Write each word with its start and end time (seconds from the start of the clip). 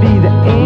be 0.00 0.18
the 0.18 0.63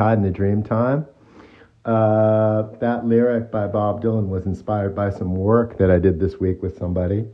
Tide 0.00 0.16
in 0.16 0.24
the 0.24 0.30
Dream 0.30 0.62
Time. 0.62 1.04
Uh, 1.84 2.62
that 2.78 3.04
lyric 3.04 3.50
by 3.50 3.66
Bob 3.66 4.02
Dylan 4.02 4.28
was 4.28 4.46
inspired 4.46 4.94
by 4.94 5.10
some 5.10 5.36
work 5.36 5.76
that 5.76 5.90
I 5.90 5.98
did 5.98 6.18
this 6.18 6.40
week 6.40 6.62
with 6.62 6.78
somebody 6.78 7.26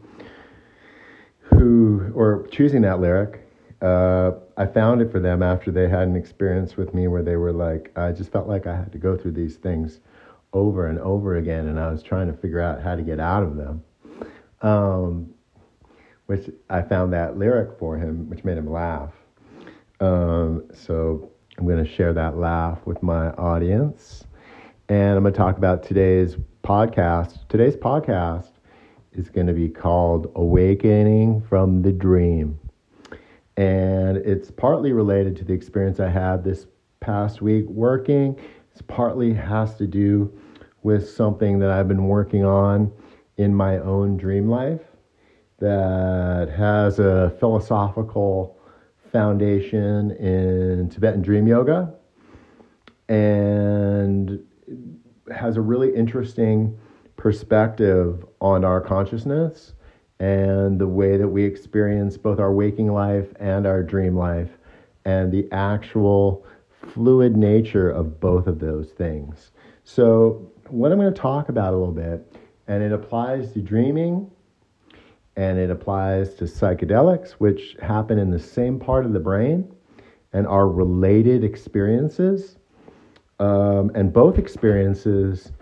who, 1.42 2.10
or 2.12 2.44
choosing 2.50 2.82
that 2.82 2.98
lyric. 2.98 3.48
Uh, 3.80 4.32
I 4.56 4.66
found 4.66 5.00
it 5.00 5.12
for 5.12 5.20
them 5.20 5.44
after 5.44 5.70
they 5.70 5.88
had 5.88 6.08
an 6.08 6.16
experience 6.16 6.76
with 6.76 6.92
me 6.92 7.06
where 7.06 7.22
they 7.22 7.36
were 7.36 7.52
like, 7.52 7.96
I 7.96 8.10
just 8.10 8.32
felt 8.32 8.48
like 8.48 8.66
I 8.66 8.74
had 8.74 8.90
to 8.90 8.98
go 8.98 9.16
through 9.16 9.34
these 9.34 9.54
things 9.54 10.00
over 10.52 10.88
and 10.88 10.98
over 10.98 11.36
again, 11.36 11.68
and 11.68 11.78
I 11.78 11.88
was 11.92 12.02
trying 12.02 12.26
to 12.26 12.36
figure 12.36 12.60
out 12.60 12.82
how 12.82 12.96
to 12.96 13.02
get 13.02 13.20
out 13.20 13.44
of 13.44 13.54
them. 13.54 13.84
Um, 14.62 15.34
which 16.26 16.50
I 16.68 16.82
found 16.82 17.12
that 17.12 17.38
lyric 17.38 17.78
for 17.78 17.96
him, 17.96 18.28
which 18.28 18.42
made 18.42 18.58
him 18.58 18.68
laugh. 18.68 19.12
Um, 20.00 20.64
so 20.74 21.30
I'm 21.58 21.66
going 21.66 21.82
to 21.82 21.90
share 21.90 22.12
that 22.12 22.36
laugh 22.36 22.84
with 22.84 23.02
my 23.02 23.30
audience. 23.30 24.24
And 24.90 25.16
I'm 25.16 25.22
going 25.22 25.32
to 25.32 25.38
talk 25.38 25.56
about 25.56 25.82
today's 25.82 26.36
podcast. 26.62 27.48
Today's 27.48 27.76
podcast 27.76 28.50
is 29.12 29.30
going 29.30 29.46
to 29.46 29.54
be 29.54 29.70
called 29.70 30.30
Awakening 30.34 31.40
from 31.48 31.80
the 31.80 31.92
Dream. 31.92 32.58
And 33.56 34.18
it's 34.18 34.50
partly 34.50 34.92
related 34.92 35.34
to 35.36 35.44
the 35.44 35.54
experience 35.54 35.98
I 35.98 36.10
had 36.10 36.44
this 36.44 36.66
past 37.00 37.40
week 37.40 37.64
working. 37.70 38.38
It's 38.72 38.82
partly 38.82 39.32
has 39.32 39.76
to 39.76 39.86
do 39.86 40.30
with 40.82 41.08
something 41.08 41.58
that 41.60 41.70
I've 41.70 41.88
been 41.88 42.06
working 42.06 42.44
on 42.44 42.92
in 43.38 43.54
my 43.54 43.78
own 43.78 44.18
dream 44.18 44.50
life 44.50 44.82
that 45.58 46.52
has 46.54 46.98
a 46.98 47.34
philosophical 47.40 48.55
foundation 49.10 50.10
in 50.12 50.88
Tibetan 50.90 51.22
Dream 51.22 51.46
Yoga 51.46 51.94
and 53.08 54.42
has 55.34 55.56
a 55.56 55.60
really 55.60 55.94
interesting 55.94 56.78
perspective 57.16 58.24
on 58.40 58.64
our 58.64 58.80
consciousness 58.80 59.74
and 60.18 60.78
the 60.78 60.86
way 60.86 61.16
that 61.16 61.28
we 61.28 61.44
experience 61.44 62.16
both 62.16 62.38
our 62.38 62.52
waking 62.52 62.92
life 62.92 63.28
and 63.38 63.66
our 63.66 63.82
dream 63.82 64.16
life 64.16 64.50
and 65.04 65.30
the 65.32 65.48
actual 65.52 66.44
fluid 66.70 67.36
nature 67.36 67.90
of 67.90 68.20
both 68.20 68.46
of 68.46 68.58
those 68.58 68.90
things. 68.90 69.50
So, 69.84 70.50
what 70.68 70.90
I'm 70.90 70.98
going 70.98 71.12
to 71.12 71.20
talk 71.20 71.48
about 71.48 71.74
a 71.74 71.76
little 71.76 71.94
bit, 71.94 72.36
and 72.66 72.82
it 72.82 72.92
applies 72.92 73.52
to 73.52 73.60
dreaming 73.60 74.30
and 75.36 75.58
it 75.58 75.70
applies 75.70 76.34
to 76.34 76.44
psychedelics, 76.44 77.32
which 77.32 77.76
happen 77.82 78.18
in 78.18 78.30
the 78.30 78.38
same 78.38 78.78
part 78.78 79.04
of 79.04 79.12
the 79.12 79.20
brain 79.20 79.70
and 80.32 80.46
are 80.46 80.68
related 80.68 81.44
experiences. 81.44 82.56
Um, 83.38 83.90
and 83.94 84.12
both 84.12 84.38
experiences 84.38 85.52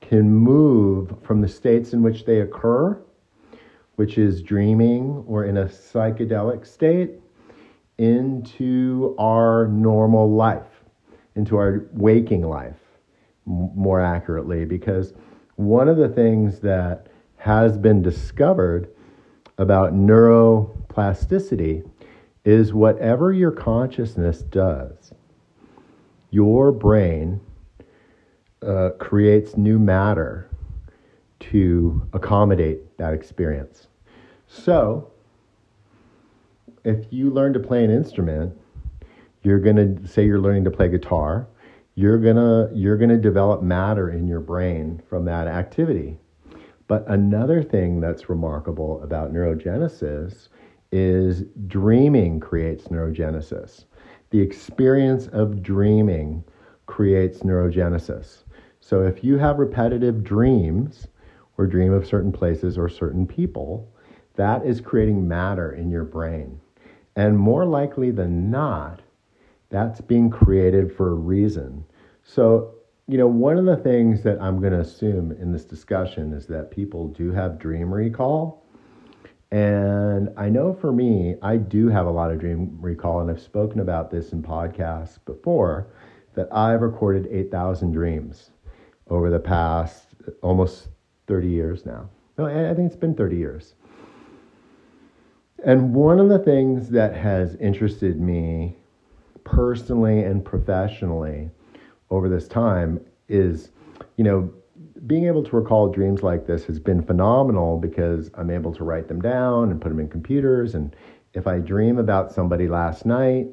can 0.00 0.32
move 0.32 1.14
from 1.22 1.40
the 1.40 1.48
states 1.48 1.92
in 1.92 2.02
which 2.02 2.24
they 2.24 2.40
occur, 2.40 3.00
which 3.96 4.18
is 4.18 4.40
dreaming 4.40 5.24
or 5.26 5.44
in 5.44 5.56
a 5.56 5.64
psychedelic 5.64 6.64
state, 6.64 7.12
into 7.98 9.14
our 9.18 9.66
normal 9.68 10.30
life, 10.32 10.84
into 11.34 11.56
our 11.56 11.86
waking 11.92 12.42
life, 12.42 12.78
m- 13.46 13.70
more 13.74 14.00
accurately, 14.00 14.64
because 14.64 15.14
one 15.56 15.88
of 15.88 15.96
the 15.96 16.08
things 16.08 16.60
that 16.60 17.08
has 17.36 17.78
been 17.78 18.02
discovered 18.02 18.88
about 19.58 19.94
neuroplasticity 19.94 21.88
is 22.44 22.72
whatever 22.72 23.32
your 23.32 23.50
consciousness 23.50 24.42
does, 24.42 25.12
your 26.30 26.72
brain 26.72 27.40
uh, 28.62 28.90
creates 28.98 29.56
new 29.56 29.78
matter 29.78 30.50
to 31.38 32.08
accommodate 32.12 32.96
that 32.98 33.14
experience. 33.14 33.86
So, 34.46 35.10
if 36.84 37.06
you 37.10 37.30
learn 37.30 37.52
to 37.54 37.60
play 37.60 37.84
an 37.84 37.90
instrument, 37.90 38.56
you're 39.42 39.58
going 39.58 39.76
to 39.76 40.06
say 40.06 40.24
you're 40.24 40.40
learning 40.40 40.64
to 40.64 40.70
play 40.70 40.88
guitar, 40.88 41.46
you're 41.94 42.18
going 42.18 42.36
to 42.36 42.70
you're 42.74 42.96
going 42.96 43.10
to 43.10 43.18
develop 43.18 43.62
matter 43.62 44.10
in 44.10 44.26
your 44.26 44.40
brain 44.40 45.02
from 45.08 45.24
that 45.26 45.46
activity. 45.46 46.18
But 46.94 47.08
another 47.08 47.60
thing 47.60 47.98
that's 47.98 48.28
remarkable 48.28 49.02
about 49.02 49.32
neurogenesis 49.32 50.46
is 50.92 51.42
dreaming 51.66 52.38
creates 52.38 52.84
neurogenesis. 52.84 53.86
The 54.30 54.40
experience 54.40 55.26
of 55.26 55.60
dreaming 55.60 56.44
creates 56.86 57.40
neurogenesis. 57.40 58.44
So 58.78 59.02
if 59.02 59.24
you 59.24 59.38
have 59.38 59.58
repetitive 59.58 60.22
dreams 60.22 61.08
or 61.58 61.66
dream 61.66 61.92
of 61.92 62.06
certain 62.06 62.30
places 62.30 62.78
or 62.78 62.88
certain 62.88 63.26
people, 63.26 63.92
that 64.36 64.64
is 64.64 64.80
creating 64.80 65.26
matter 65.26 65.72
in 65.72 65.90
your 65.90 66.04
brain. 66.04 66.60
And 67.16 67.36
more 67.36 67.66
likely 67.66 68.12
than 68.12 68.52
not, 68.52 69.02
that's 69.68 70.00
being 70.00 70.30
created 70.30 70.96
for 70.96 71.10
a 71.10 71.14
reason. 71.14 71.86
So 72.22 72.76
you 73.06 73.18
know, 73.18 73.26
one 73.26 73.58
of 73.58 73.66
the 73.66 73.76
things 73.76 74.22
that 74.22 74.40
I'm 74.40 74.60
going 74.60 74.72
to 74.72 74.80
assume 74.80 75.32
in 75.32 75.52
this 75.52 75.64
discussion 75.64 76.32
is 76.32 76.46
that 76.46 76.70
people 76.70 77.08
do 77.08 77.32
have 77.32 77.58
dream 77.58 77.92
recall. 77.92 78.64
And 79.50 80.30
I 80.36 80.48
know 80.48 80.72
for 80.72 80.90
me, 80.90 81.36
I 81.42 81.58
do 81.58 81.88
have 81.88 82.06
a 82.06 82.10
lot 82.10 82.30
of 82.30 82.40
dream 82.40 82.78
recall, 82.80 83.20
and 83.20 83.30
I've 83.30 83.40
spoken 83.40 83.80
about 83.80 84.10
this 84.10 84.32
in 84.32 84.42
podcasts 84.42 85.18
before 85.24 85.88
that 86.34 86.48
I've 86.50 86.80
recorded 86.80 87.28
8,000 87.30 87.92
dreams 87.92 88.50
over 89.08 89.30
the 89.30 89.38
past 89.38 90.08
almost 90.42 90.88
30 91.26 91.48
years 91.48 91.86
now. 91.86 92.08
No, 92.38 92.46
I 92.46 92.74
think 92.74 92.86
it's 92.86 92.96
been 92.96 93.14
30 93.14 93.36
years. 93.36 93.74
And 95.64 95.94
one 95.94 96.18
of 96.18 96.28
the 96.28 96.38
things 96.38 96.88
that 96.90 97.14
has 97.14 97.54
interested 97.56 98.20
me 98.20 98.76
personally 99.44 100.24
and 100.24 100.44
professionally 100.44 101.50
over 102.10 102.28
this 102.28 102.48
time 102.48 103.00
is, 103.28 103.70
you 104.16 104.24
know, 104.24 104.52
being 105.06 105.26
able 105.26 105.42
to 105.42 105.56
recall 105.56 105.88
dreams 105.88 106.22
like 106.22 106.46
this 106.46 106.64
has 106.64 106.78
been 106.78 107.02
phenomenal 107.02 107.78
because 107.78 108.30
I'm 108.34 108.50
able 108.50 108.72
to 108.74 108.84
write 108.84 109.08
them 109.08 109.20
down 109.20 109.70
and 109.70 109.80
put 109.80 109.90
them 109.90 110.00
in 110.00 110.08
computers. 110.08 110.74
And 110.74 110.94
if 111.34 111.46
I 111.46 111.58
dream 111.58 111.98
about 111.98 112.32
somebody 112.32 112.68
last 112.68 113.04
night, 113.04 113.48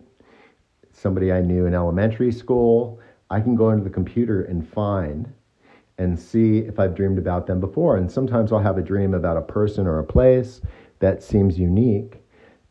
somebody 0.91 1.31
I 1.31 1.41
knew 1.41 1.65
in 1.65 1.73
elementary 1.73 2.31
school, 2.31 2.99
I 3.29 3.41
can 3.41 3.55
go 3.55 3.71
into 3.71 3.83
the 3.83 3.89
computer 3.89 4.43
and 4.43 4.67
find 4.67 5.31
and 5.97 6.17
see 6.19 6.59
if 6.59 6.79
I've 6.79 6.95
dreamed 6.95 7.17
about 7.17 7.47
them 7.47 7.59
before. 7.59 7.97
And 7.97 8.11
sometimes 8.11 8.51
I'll 8.51 8.59
have 8.59 8.77
a 8.77 8.81
dream 8.81 9.13
about 9.13 9.37
a 9.37 9.41
person 9.41 9.87
or 9.87 9.99
a 9.99 10.03
place 10.03 10.61
that 10.99 11.21
seems 11.21 11.59
unique. 11.59 12.17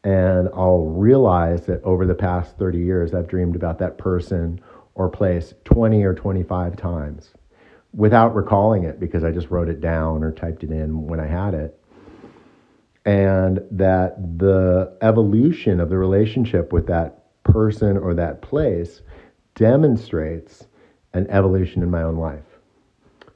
And 0.02 0.48
I'll 0.54 0.86
realize 0.86 1.66
that 1.66 1.82
over 1.82 2.06
the 2.06 2.14
past 2.14 2.56
30 2.58 2.78
years, 2.78 3.14
I've 3.14 3.28
dreamed 3.28 3.56
about 3.56 3.78
that 3.80 3.98
person 3.98 4.60
or 4.94 5.08
place 5.08 5.54
20 5.64 6.02
or 6.04 6.14
25 6.14 6.76
times 6.76 7.30
without 7.92 8.34
recalling 8.34 8.84
it 8.84 9.00
because 9.00 9.24
I 9.24 9.30
just 9.30 9.50
wrote 9.50 9.68
it 9.68 9.80
down 9.80 10.22
or 10.22 10.32
typed 10.32 10.62
it 10.62 10.70
in 10.70 11.06
when 11.06 11.20
I 11.20 11.26
had 11.26 11.54
it. 11.54 11.76
And 13.04 13.60
that 13.72 14.38
the 14.38 14.96
evolution 15.00 15.80
of 15.80 15.88
the 15.88 15.98
relationship 15.98 16.72
with 16.72 16.86
that 16.88 17.24
person 17.44 17.96
or 17.96 18.14
that 18.14 18.42
place 18.42 19.00
demonstrates 19.54 20.66
an 21.14 21.26
evolution 21.30 21.82
in 21.82 21.90
my 21.90 22.02
own 22.02 22.16
life 22.16 22.44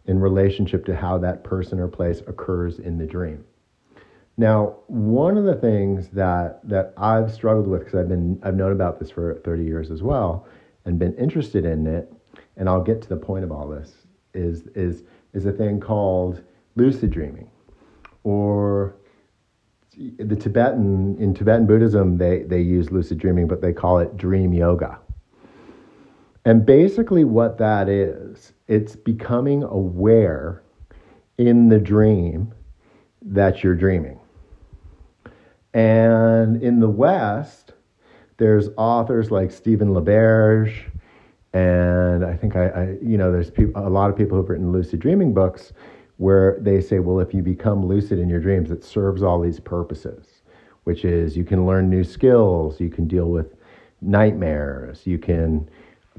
in 0.07 0.21
relationship 0.21 0.85
to 0.85 0.95
how 0.95 1.19
that 1.19 1.45
person 1.45 1.81
or 1.81 1.89
place 1.89 2.21
occurs 2.27 2.79
in 2.79 2.99
the 2.99 3.07
dream. 3.07 3.45
Now, 4.37 4.77
one 4.87 5.39
of 5.39 5.45
the 5.45 5.55
things 5.55 6.09
that 6.11 6.61
that 6.69 6.93
I've 6.97 7.33
struggled 7.33 7.67
with 7.67 7.81
because 7.85 7.95
I've 7.95 8.09
been 8.09 8.39
I've 8.43 8.57
known 8.57 8.73
about 8.73 8.99
this 8.99 9.11
for 9.11 9.41
30 9.45 9.65
years 9.65 9.91
as 9.91 10.03
well 10.03 10.47
and 10.85 10.99
been 10.99 11.15
interested 11.15 11.65
in 11.65 11.87
it, 11.87 12.13
and 12.57 12.69
I'll 12.69 12.83
get 12.83 13.03
to 13.03 13.09
the 13.09 13.17
point 13.17 13.45
of 13.45 13.53
all 13.53 13.69
this 13.69 14.07
is 14.35 14.67
is 14.75 15.05
is 15.33 15.47
a 15.47 15.53
thing 15.53 15.81
called 15.81 16.43
lucid 16.77 17.11
dreaming, 17.11 17.51
or 18.23 18.97
the 19.97 20.37
Tibetan 20.37 21.17
in 21.19 21.35
Tibetan 21.35 21.67
Buddhism 21.67 22.19
they 22.19 22.43
they 22.43 22.61
use 22.61 22.91
lucid 22.91 23.19
dreaming, 23.19 23.47
but 23.47 23.61
they 23.61 23.73
call 23.73 23.99
it 23.99 24.17
dream 24.17 24.53
yoga. 24.53 24.99
And 26.45 26.67
basically, 26.67 27.25
what 27.25 27.57
that 27.59 27.89
is, 27.89 28.53
it's 28.69 28.97
becoming 28.97 29.63
aware 29.63 30.63
in 31.39 31.69
the 31.69 31.79
dream 31.79 32.53
that 33.23 33.63
you're 33.63 33.75
dreaming. 33.75 34.21
And 35.73 36.63
in 36.63 36.81
the 36.81 36.89
West, 36.89 37.64
there's 38.37 38.69
authors 38.77 39.31
like 39.31 39.51
Stephen 39.51 39.89
LaBerge, 39.89 40.91
and 41.53 42.25
I 42.25 42.37
think 42.37 42.57
I, 42.57 42.69
I 42.69 42.97
you 43.01 43.17
know, 43.17 43.31
there's 43.31 43.53
a 43.77 43.89
lot 43.89 44.11
of 44.11 44.17
people 44.17 44.37
who've 44.37 44.49
written 44.49 44.73
lucid 44.73 45.01
dreaming 45.01 45.33
books 45.33 45.73
where 46.17 46.59
they 46.61 46.81
say, 46.81 46.99
well, 46.99 47.21
if 47.21 47.35
you 47.35 47.43
become 47.43 47.87
lucid 47.87 48.19
in 48.19 48.29
your 48.29 48.41
dreams, 48.41 48.71
it 48.71 48.85
serves 48.85 49.23
all 49.23 49.41
these 49.41 49.61
purposes, 49.61 50.43
which 50.85 51.05
is 51.05 51.37
you 51.37 51.45
can 51.45 51.67
learn 51.67 51.91
new 51.91 52.05
skills, 52.05 52.81
you 52.81 52.89
can 52.89 53.07
deal 53.07 53.31
with 53.31 53.55
nightmares, 54.01 55.07
you 55.07 55.19
can 55.19 55.69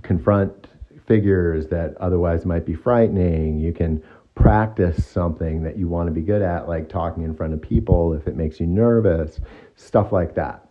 confront 0.01 0.67
figures 1.05 1.67
that 1.67 1.95
otherwise 1.97 2.45
might 2.45 2.65
be 2.65 2.73
frightening, 2.73 3.59
you 3.59 3.71
can 3.71 4.01
practice 4.35 5.05
something 5.05 5.63
that 5.63 5.77
you 5.77 5.87
want 5.87 6.07
to 6.07 6.11
be 6.11 6.21
good 6.21 6.41
at, 6.41 6.67
like 6.67 6.89
talking 6.89 7.23
in 7.23 7.33
front 7.33 7.53
of 7.53 7.61
people 7.61 8.13
if 8.13 8.27
it 8.27 8.35
makes 8.35 8.59
you 8.59 8.67
nervous, 8.67 9.39
stuff 9.75 10.11
like 10.11 10.35
that. 10.35 10.64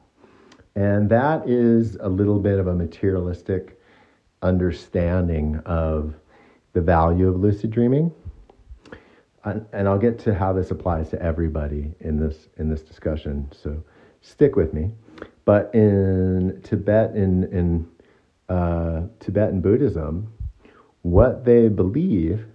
And 0.76 1.08
that 1.10 1.48
is 1.48 1.96
a 2.00 2.08
little 2.08 2.40
bit 2.40 2.58
of 2.58 2.66
a 2.66 2.74
materialistic 2.74 3.80
understanding 4.42 5.60
of 5.64 6.14
the 6.72 6.80
value 6.80 7.28
of 7.28 7.36
lucid 7.36 7.70
dreaming. 7.70 8.12
And 9.44 9.88
I'll 9.88 9.98
get 9.98 10.18
to 10.20 10.34
how 10.34 10.52
this 10.52 10.70
applies 10.70 11.10
to 11.10 11.22
everybody 11.22 11.92
in 12.00 12.18
this 12.18 12.48
in 12.56 12.70
this 12.70 12.82
discussion. 12.82 13.50
So 13.52 13.84
stick 14.22 14.56
with 14.56 14.72
me. 14.72 14.90
But 15.44 15.74
in 15.74 16.60
Tibet, 16.62 17.14
in 17.14 17.44
in 17.52 17.88
uh, 18.48 19.02
Tibetan 19.20 19.60
Buddhism, 19.60 20.32
what 21.02 21.44
they 21.44 21.68
believe 21.68 22.46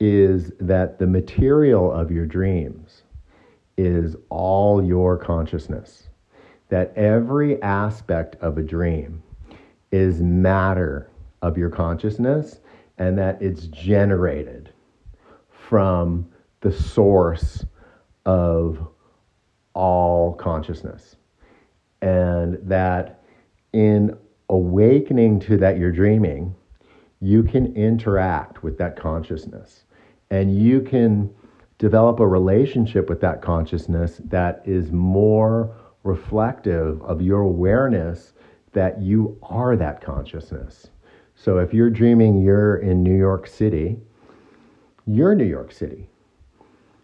is 0.00 0.52
that 0.58 0.98
the 0.98 1.06
material 1.06 1.92
of 1.92 2.10
your 2.10 2.24
dreams 2.24 3.02
is 3.76 4.16
all 4.30 4.82
your 4.82 5.18
consciousness. 5.18 6.09
That 6.70 6.92
every 6.96 7.60
aspect 7.62 8.36
of 8.40 8.58
a 8.58 8.62
dream 8.62 9.22
is 9.92 10.20
matter 10.20 11.10
of 11.42 11.58
your 11.58 11.70
consciousness 11.70 12.60
and 12.98 13.18
that 13.18 13.40
it's 13.42 13.66
generated 13.66 14.72
from 15.48 16.30
the 16.60 16.72
source 16.72 17.64
of 18.26 18.86
all 19.74 20.34
consciousness. 20.34 21.16
And 22.02 22.58
that 22.62 23.22
in 23.72 24.16
awakening 24.48 25.40
to 25.40 25.56
that 25.58 25.78
you're 25.78 25.92
dreaming, 25.92 26.54
you 27.20 27.42
can 27.42 27.74
interact 27.76 28.62
with 28.62 28.78
that 28.78 28.96
consciousness 28.96 29.84
and 30.30 30.56
you 30.56 30.80
can 30.80 31.32
develop 31.78 32.20
a 32.20 32.26
relationship 32.26 33.08
with 33.08 33.20
that 33.20 33.42
consciousness 33.42 34.20
that 34.24 34.62
is 34.64 34.92
more 34.92 35.74
reflective 36.02 37.02
of 37.02 37.20
your 37.20 37.40
awareness 37.40 38.32
that 38.72 39.00
you 39.00 39.38
are 39.42 39.76
that 39.76 40.00
consciousness. 40.00 40.88
So 41.34 41.58
if 41.58 41.74
you're 41.74 41.90
dreaming 41.90 42.38
you're 42.38 42.76
in 42.76 43.02
New 43.02 43.16
York 43.16 43.46
City, 43.46 43.98
you're 45.06 45.34
New 45.34 45.44
York 45.44 45.72
City. 45.72 46.08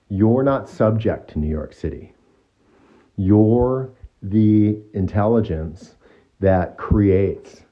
You're 0.08 0.42
not 0.42 0.68
subject 0.68 1.30
to 1.30 1.38
New 1.38 1.48
York 1.48 1.72
City. 1.72 2.14
You're 3.16 3.90
the 4.22 4.78
intelligence 4.94 5.96
that 6.40 6.76
creates 6.76 7.62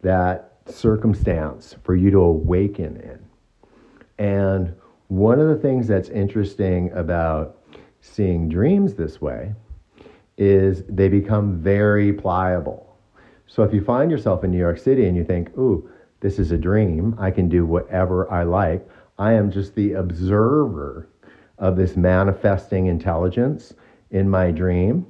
that 0.00 0.52
circumstance 0.66 1.76
for 1.82 1.94
you 1.94 2.10
to 2.10 2.18
awaken 2.18 2.96
in. 2.96 3.18
And 4.18 4.74
one 5.08 5.40
of 5.40 5.48
the 5.48 5.56
things 5.56 5.86
that's 5.86 6.08
interesting 6.08 6.90
about 6.92 7.58
seeing 8.00 8.48
dreams 8.48 8.94
this 8.94 9.20
way 9.20 9.54
is 10.38 10.82
they 10.88 11.08
become 11.08 11.58
very 11.60 12.12
pliable. 12.12 12.96
So 13.46 13.62
if 13.62 13.74
you 13.74 13.84
find 13.84 14.10
yourself 14.10 14.44
in 14.44 14.50
New 14.50 14.58
York 14.58 14.78
City 14.78 15.06
and 15.06 15.16
you 15.16 15.24
think, 15.24 15.56
ooh, 15.58 15.88
this 16.20 16.38
is 16.38 16.52
a 16.52 16.58
dream, 16.58 17.14
I 17.18 17.30
can 17.30 17.48
do 17.48 17.66
whatever 17.66 18.30
I 18.30 18.44
like, 18.44 18.88
I 19.18 19.32
am 19.32 19.50
just 19.50 19.74
the 19.74 19.92
observer 19.92 21.08
of 21.58 21.76
this 21.76 21.96
manifesting 21.96 22.86
intelligence 22.86 23.74
in 24.10 24.28
my 24.28 24.50
dream. 24.50 25.06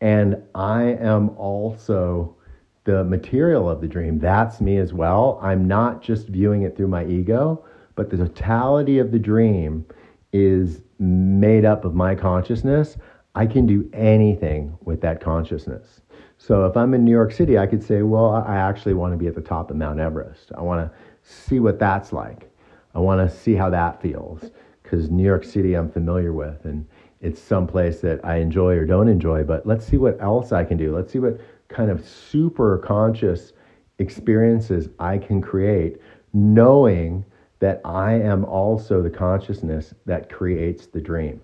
And 0.00 0.42
I 0.54 0.82
am 0.82 1.30
also 1.30 2.36
the 2.84 3.04
material 3.04 3.68
of 3.68 3.80
the 3.80 3.86
dream. 3.86 4.18
That's 4.18 4.60
me 4.60 4.78
as 4.78 4.92
well. 4.92 5.38
I'm 5.42 5.68
not 5.68 6.02
just 6.02 6.28
viewing 6.28 6.62
it 6.62 6.76
through 6.76 6.88
my 6.88 7.04
ego, 7.06 7.64
but 7.94 8.10
the 8.10 8.16
totality 8.16 8.98
of 8.98 9.12
the 9.12 9.18
dream 9.18 9.84
is 10.32 10.80
made 10.98 11.64
up 11.64 11.84
of 11.84 11.94
my 11.94 12.14
consciousness, 12.14 12.96
I 13.34 13.46
can 13.46 13.66
do 13.66 13.88
anything 13.92 14.76
with 14.84 15.00
that 15.02 15.20
consciousness. 15.20 16.00
So 16.38 16.64
if 16.64 16.76
I'm 16.76 16.94
in 16.94 17.04
New 17.04 17.10
York 17.10 17.32
City, 17.32 17.58
I 17.58 17.66
could 17.66 17.82
say, 17.82 18.02
well, 18.02 18.30
I 18.30 18.56
actually 18.56 18.94
want 18.94 19.12
to 19.12 19.16
be 19.16 19.26
at 19.26 19.34
the 19.34 19.40
top 19.40 19.70
of 19.70 19.76
Mount 19.76 20.00
Everest. 20.00 20.52
I 20.56 20.62
want 20.62 20.90
to 20.90 20.98
see 21.22 21.60
what 21.60 21.78
that's 21.78 22.12
like. 22.12 22.50
I 22.94 22.98
want 22.98 23.28
to 23.28 23.36
see 23.36 23.54
how 23.54 23.70
that 23.70 24.00
feels 24.00 24.50
because 24.82 25.10
New 25.10 25.22
York 25.22 25.44
City 25.44 25.74
I'm 25.74 25.90
familiar 25.90 26.32
with 26.32 26.64
and 26.64 26.86
it's 27.20 27.40
someplace 27.40 28.00
that 28.00 28.24
I 28.24 28.36
enjoy 28.36 28.76
or 28.76 28.86
don't 28.86 29.08
enjoy, 29.08 29.44
but 29.44 29.66
let's 29.66 29.86
see 29.86 29.98
what 29.98 30.20
else 30.20 30.52
I 30.52 30.64
can 30.64 30.78
do. 30.78 30.96
Let's 30.96 31.12
see 31.12 31.18
what 31.18 31.38
kind 31.68 31.90
of 31.90 32.04
super 32.08 32.78
conscious 32.78 33.52
experiences 33.98 34.88
I 34.98 35.18
can 35.18 35.40
create 35.40 36.00
knowing 36.32 37.24
that 37.58 37.80
I 37.84 38.14
am 38.14 38.44
also 38.44 39.02
the 39.02 39.10
consciousness 39.10 39.94
that 40.06 40.30
creates 40.30 40.86
the 40.86 41.00
dream. 41.00 41.40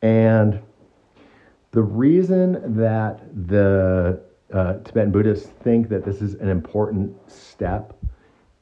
And 0.00 0.60
the 1.72 1.82
reason 1.82 2.76
that 2.76 3.22
the 3.48 4.22
uh, 4.52 4.74
Tibetan 4.84 5.10
Buddhists 5.10 5.48
think 5.62 5.88
that 5.88 6.04
this 6.04 6.20
is 6.20 6.34
an 6.34 6.48
important 6.48 7.14
step 7.30 7.98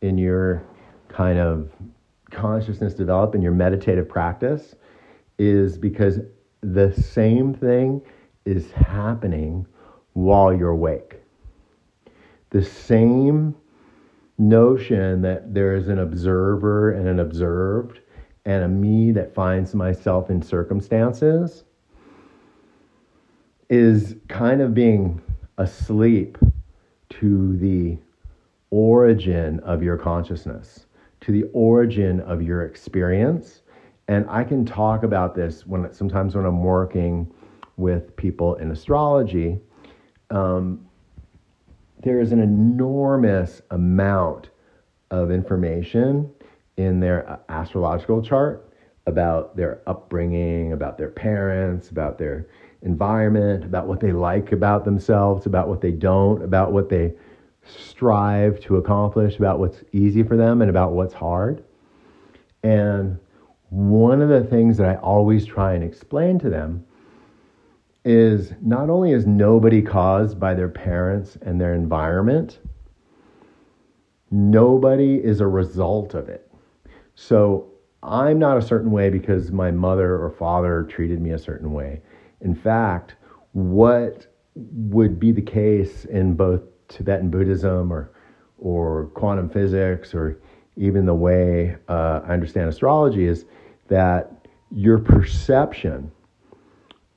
in 0.00 0.16
your 0.16 0.62
kind 1.08 1.38
of 1.38 1.72
consciousness 2.30 2.94
develop 2.94 3.34
in 3.34 3.42
your 3.42 3.52
meditative 3.52 4.08
practice 4.08 4.76
is 5.38 5.76
because 5.76 6.20
the 6.60 6.92
same 6.92 7.52
thing 7.52 8.00
is 8.44 8.70
happening 8.70 9.66
while 10.12 10.54
you're 10.54 10.70
awake. 10.70 11.16
The 12.50 12.62
same 12.62 13.56
notion 14.38 15.20
that 15.22 15.52
there 15.52 15.74
is 15.74 15.88
an 15.88 15.98
observer 15.98 16.92
and 16.92 17.08
an 17.08 17.18
observed 17.18 18.00
and 18.44 18.62
a 18.62 18.68
me 18.68 19.10
that 19.12 19.34
finds 19.34 19.74
myself 19.74 20.30
in 20.30 20.40
circumstances 20.40 21.64
is 23.70 24.16
kind 24.28 24.60
of 24.60 24.74
being 24.74 25.22
asleep 25.56 26.36
to 27.08 27.56
the 27.56 27.96
origin 28.70 29.60
of 29.60 29.82
your 29.82 29.96
consciousness, 29.96 30.86
to 31.20 31.32
the 31.32 31.44
origin 31.52 32.20
of 32.20 32.42
your 32.42 32.62
experience. 32.62 33.62
And 34.08 34.28
I 34.28 34.42
can 34.42 34.66
talk 34.66 35.04
about 35.04 35.34
this 35.34 35.66
when 35.66 35.92
sometimes 35.94 36.34
when 36.34 36.44
I'm 36.44 36.62
working 36.62 37.32
with 37.76 38.14
people 38.16 38.56
in 38.56 38.72
astrology. 38.72 39.58
Um, 40.30 40.86
there 42.02 42.20
is 42.20 42.32
an 42.32 42.40
enormous 42.40 43.62
amount 43.70 44.50
of 45.10 45.30
information 45.30 46.30
in 46.76 46.98
their 46.98 47.28
uh, 47.28 47.36
astrological 47.48 48.22
chart 48.22 48.72
about 49.06 49.56
their 49.56 49.80
upbringing, 49.86 50.72
about 50.72 50.98
their 50.98 51.10
parents, 51.10 51.90
about 51.90 52.18
their 52.18 52.46
environment, 52.82 53.64
about 53.64 53.86
what 53.86 54.00
they 54.00 54.12
like 54.12 54.52
about 54.52 54.84
themselves, 54.84 55.46
about 55.46 55.68
what 55.68 55.80
they 55.80 55.90
don't, 55.90 56.42
about 56.42 56.72
what 56.72 56.88
they 56.88 57.12
strive 57.64 58.60
to 58.60 58.76
accomplish, 58.76 59.38
about 59.38 59.58
what's 59.58 59.82
easy 59.92 60.22
for 60.22 60.36
them, 60.36 60.62
and 60.62 60.70
about 60.70 60.92
what's 60.92 61.14
hard. 61.14 61.62
And 62.62 63.18
one 63.68 64.20
of 64.20 64.28
the 64.28 64.44
things 64.44 64.76
that 64.78 64.88
I 64.88 64.96
always 64.96 65.46
try 65.46 65.74
and 65.74 65.84
explain 65.84 66.38
to 66.40 66.50
them 66.50 66.84
is 68.04 68.52
not 68.62 68.88
only 68.88 69.12
is 69.12 69.26
nobody 69.26 69.82
caused 69.82 70.40
by 70.40 70.54
their 70.54 70.68
parents 70.68 71.36
and 71.42 71.60
their 71.60 71.74
environment, 71.74 72.58
nobody 74.30 75.16
is 75.16 75.40
a 75.40 75.46
result 75.46 76.14
of 76.14 76.28
it. 76.28 76.50
So 77.14 77.70
I'm 78.02 78.38
not 78.38 78.56
a 78.56 78.62
certain 78.62 78.90
way 78.90 79.10
because 79.10 79.52
my 79.52 79.70
mother 79.70 80.16
or 80.16 80.30
father 80.30 80.84
treated 80.84 81.20
me 81.20 81.32
a 81.32 81.38
certain 81.38 81.72
way. 81.72 82.00
In 82.40 82.54
fact, 82.54 83.14
what 83.52 84.26
would 84.54 85.18
be 85.18 85.32
the 85.32 85.42
case 85.42 86.04
in 86.06 86.34
both 86.34 86.62
Tibetan 86.88 87.30
Buddhism 87.30 87.92
or 87.92 88.10
or 88.58 89.06
quantum 89.14 89.48
physics 89.48 90.14
or 90.14 90.38
even 90.76 91.06
the 91.06 91.14
way 91.14 91.76
uh, 91.88 92.20
I 92.24 92.32
understand 92.32 92.68
astrology 92.68 93.26
is 93.26 93.46
that 93.88 94.46
your 94.70 94.98
perception 94.98 96.10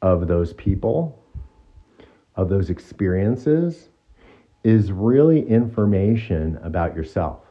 of 0.02 0.28
those 0.28 0.54
people, 0.54 1.22
of 2.36 2.50
those 2.50 2.70
experiences, 2.70 3.90
is 4.64 4.92
really 4.92 5.48
information 5.48 6.58
about 6.64 6.96
yourself. 6.96 7.42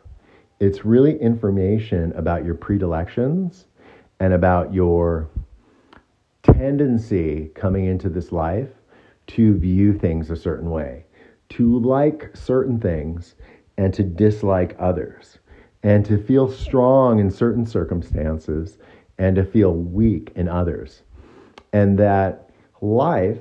It's 0.60 0.84
really 0.84 1.20
information 1.20 2.12
about 2.12 2.44
your 2.44 2.54
predilections 2.54 3.66
and 4.20 4.32
about 4.32 4.72
your 4.72 5.28
tendency 6.54 7.50
coming 7.54 7.86
into 7.86 8.08
this 8.08 8.32
life 8.32 8.68
to 9.28 9.56
view 9.56 9.96
things 9.96 10.30
a 10.30 10.36
certain 10.36 10.70
way, 10.70 11.04
to 11.50 11.78
like 11.78 12.30
certain 12.34 12.78
things 12.78 13.34
and 13.78 13.92
to 13.94 14.02
dislike 14.02 14.76
others, 14.78 15.38
and 15.82 16.04
to 16.06 16.18
feel 16.18 16.50
strong 16.50 17.18
in 17.18 17.30
certain 17.30 17.66
circumstances 17.66 18.78
and 19.18 19.36
to 19.36 19.44
feel 19.44 19.74
weak 19.74 20.32
in 20.36 20.48
others. 20.48 21.02
And 21.72 21.98
that 21.98 22.50
life, 22.80 23.40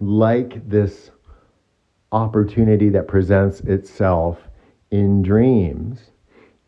like 0.00 0.68
this 0.68 1.10
opportunity 2.12 2.88
that 2.90 3.08
presents 3.08 3.60
itself 3.60 4.38
in 4.90 5.22
dreams, 5.22 6.10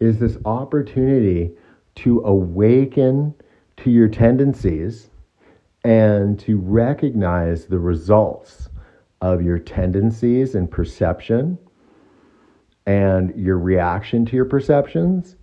is 0.01 0.19
this 0.19 0.39
opportunity 0.45 1.53
to 1.97 2.21
awaken 2.21 3.35
to 3.79 3.91
your 3.91 4.09
tendencies 4.09 5.11
and 5.87 6.37
to 6.41 6.59
recognize 6.59 7.67
the 7.67 7.79
results 7.79 8.69
of 9.21 9.41
your 9.41 9.57
tendencies 9.57 10.57
and 10.57 10.69
perception 10.69 11.57
and 12.87 13.33
your 13.37 13.57
reaction 13.57 14.27
to 14.27 14.35
your 14.35 14.45
perceptions, 14.45 15.37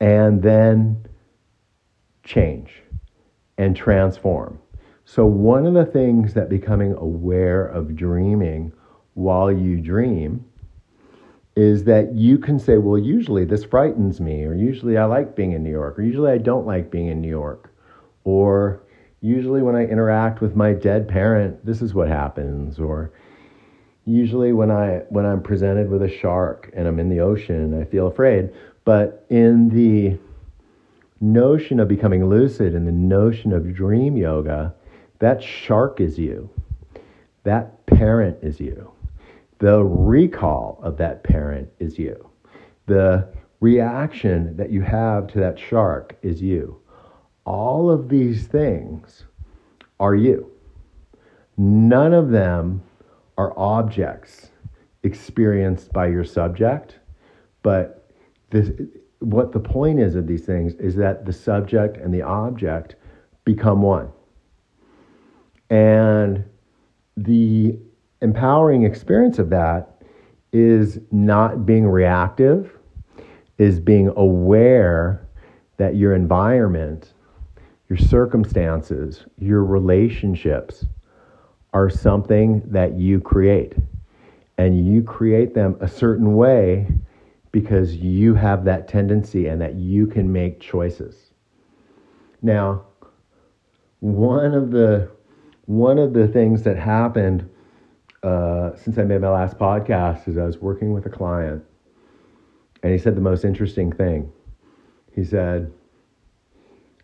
and 0.00 0.40
then 0.40 1.04
change 2.22 2.82
and 3.58 3.74
transform. 3.74 4.56
So, 5.04 5.26
one 5.26 5.66
of 5.66 5.74
the 5.74 5.84
things 5.84 6.32
that 6.34 6.48
becoming 6.48 6.94
aware 6.94 7.66
of 7.66 7.96
dreaming 7.96 8.72
while 9.14 9.50
you 9.50 9.80
dream 9.80 10.44
is 11.56 11.84
that 11.84 12.14
you 12.14 12.38
can 12.38 12.60
say, 12.60 12.78
well, 12.78 12.98
usually 12.98 13.44
this 13.44 13.64
frightens 13.64 14.20
me, 14.20 14.44
or 14.44 14.54
usually 14.54 14.96
I 14.96 15.06
like 15.06 15.34
being 15.34 15.52
in 15.52 15.64
New 15.64 15.70
York, 15.70 15.98
or 15.98 16.02
usually 16.02 16.30
I 16.30 16.38
don't 16.38 16.66
like 16.66 16.88
being 16.88 17.08
in 17.08 17.20
New 17.20 17.28
York, 17.28 17.72
or 18.22 18.81
usually 19.22 19.62
when 19.62 19.76
I 19.76 19.86
interact 19.86 20.42
with 20.42 20.54
my 20.54 20.74
dead 20.74 21.08
parent, 21.08 21.64
this 21.64 21.80
is 21.80 21.94
what 21.94 22.08
happens, 22.08 22.78
or 22.78 23.12
usually 24.04 24.52
when 24.52 24.70
I 24.70 25.04
when 25.08 25.24
I'm 25.24 25.42
presented 25.42 25.88
with 25.88 26.02
a 26.02 26.10
shark 26.10 26.70
and 26.74 26.86
I'm 26.86 26.98
in 26.98 27.08
the 27.08 27.20
ocean, 27.20 27.80
I 27.80 27.84
feel 27.84 28.08
afraid. 28.08 28.50
But 28.84 29.24
in 29.30 29.68
the 29.70 30.18
notion 31.20 31.78
of 31.78 31.86
becoming 31.86 32.28
lucid 32.28 32.74
and 32.74 32.86
the 32.86 32.92
notion 32.92 33.52
of 33.52 33.72
dream 33.72 34.16
yoga, 34.16 34.74
that 35.20 35.40
shark 35.40 36.00
is 36.00 36.18
you. 36.18 36.50
That 37.44 37.86
parent 37.86 38.38
is 38.42 38.58
you. 38.58 38.92
The 39.60 39.84
recall 39.84 40.80
of 40.82 40.96
that 40.96 41.22
parent 41.22 41.68
is 41.78 41.96
you. 41.96 42.28
The 42.86 43.28
reaction 43.60 44.56
that 44.56 44.70
you 44.70 44.82
have 44.82 45.28
to 45.28 45.38
that 45.38 45.60
shark 45.60 46.16
is 46.22 46.42
you. 46.42 46.81
All 47.44 47.90
of 47.90 48.08
these 48.08 48.46
things 48.46 49.24
are 49.98 50.14
you. 50.14 50.50
None 51.56 52.12
of 52.12 52.30
them 52.30 52.82
are 53.36 53.52
objects 53.58 54.50
experienced 55.02 55.92
by 55.92 56.06
your 56.06 56.24
subject, 56.24 56.98
but 57.62 58.10
this, 58.50 58.70
what 59.18 59.52
the 59.52 59.60
point 59.60 60.00
is 60.00 60.14
of 60.14 60.26
these 60.26 60.44
things 60.44 60.74
is 60.74 60.94
that 60.96 61.24
the 61.24 61.32
subject 61.32 61.96
and 61.96 62.12
the 62.12 62.22
object 62.22 62.96
become 63.44 63.82
one. 63.82 64.10
And 65.70 66.44
the 67.16 67.78
empowering 68.20 68.84
experience 68.84 69.38
of 69.38 69.50
that 69.50 70.02
is 70.52 70.98
not 71.10 71.64
being 71.64 71.86
reactive, 71.86 72.78
is 73.58 73.80
being 73.80 74.12
aware 74.16 75.26
that 75.78 75.96
your 75.96 76.14
environment, 76.14 77.14
your 77.92 78.08
circumstances, 78.08 79.26
your 79.38 79.62
relationships, 79.62 80.86
are 81.74 81.90
something 81.90 82.62
that 82.64 82.98
you 82.98 83.20
create. 83.20 83.74
And 84.56 84.86
you 84.86 85.02
create 85.02 85.52
them 85.52 85.76
a 85.78 85.88
certain 85.88 86.34
way 86.34 86.88
because 87.50 87.94
you 87.94 88.34
have 88.34 88.64
that 88.64 88.88
tendency 88.88 89.46
and 89.46 89.60
that 89.60 89.74
you 89.74 90.06
can 90.06 90.32
make 90.32 90.58
choices. 90.58 91.32
Now, 92.40 92.86
one 94.00 94.54
of 94.54 94.70
the 94.70 95.10
one 95.66 95.98
of 95.98 96.14
the 96.14 96.26
things 96.28 96.62
that 96.62 96.78
happened 96.78 97.48
uh, 98.22 98.74
since 98.74 98.96
I 98.96 99.02
made 99.02 99.20
my 99.20 99.28
last 99.28 99.58
podcast 99.58 100.28
is 100.28 100.38
I 100.38 100.44
was 100.44 100.58
working 100.58 100.94
with 100.94 101.04
a 101.04 101.10
client, 101.10 101.62
and 102.82 102.90
he 102.90 102.98
said 102.98 103.16
the 103.16 103.20
most 103.20 103.44
interesting 103.44 103.92
thing. 103.92 104.32
He 105.14 105.24
said, 105.24 105.70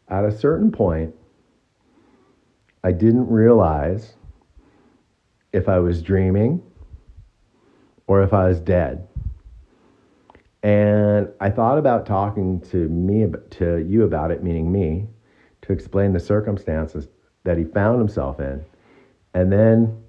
at 0.08 0.24
a 0.24 0.32
certain 0.32 0.70
point, 0.70 1.14
I 2.82 2.92
didn't 2.92 3.28
realize 3.28 4.14
if 5.52 5.68
I 5.68 5.78
was 5.78 6.02
dreaming 6.02 6.62
or 8.06 8.22
if 8.22 8.32
I 8.32 8.48
was 8.48 8.60
dead. 8.60 9.06
And 10.62 11.28
I 11.40 11.50
thought 11.50 11.78
about 11.78 12.06
talking 12.06 12.60
to 12.70 12.88
me 12.88 13.26
to 13.50 13.78
you 13.78 14.02
about 14.02 14.30
it, 14.30 14.42
meaning 14.42 14.72
me, 14.72 15.06
to 15.62 15.72
explain 15.72 16.12
the 16.12 16.20
circumstances 16.20 17.08
that 17.44 17.58
he 17.58 17.64
found 17.64 17.98
himself 17.98 18.40
in. 18.40 18.64
And 19.34 19.52
then 19.52 20.02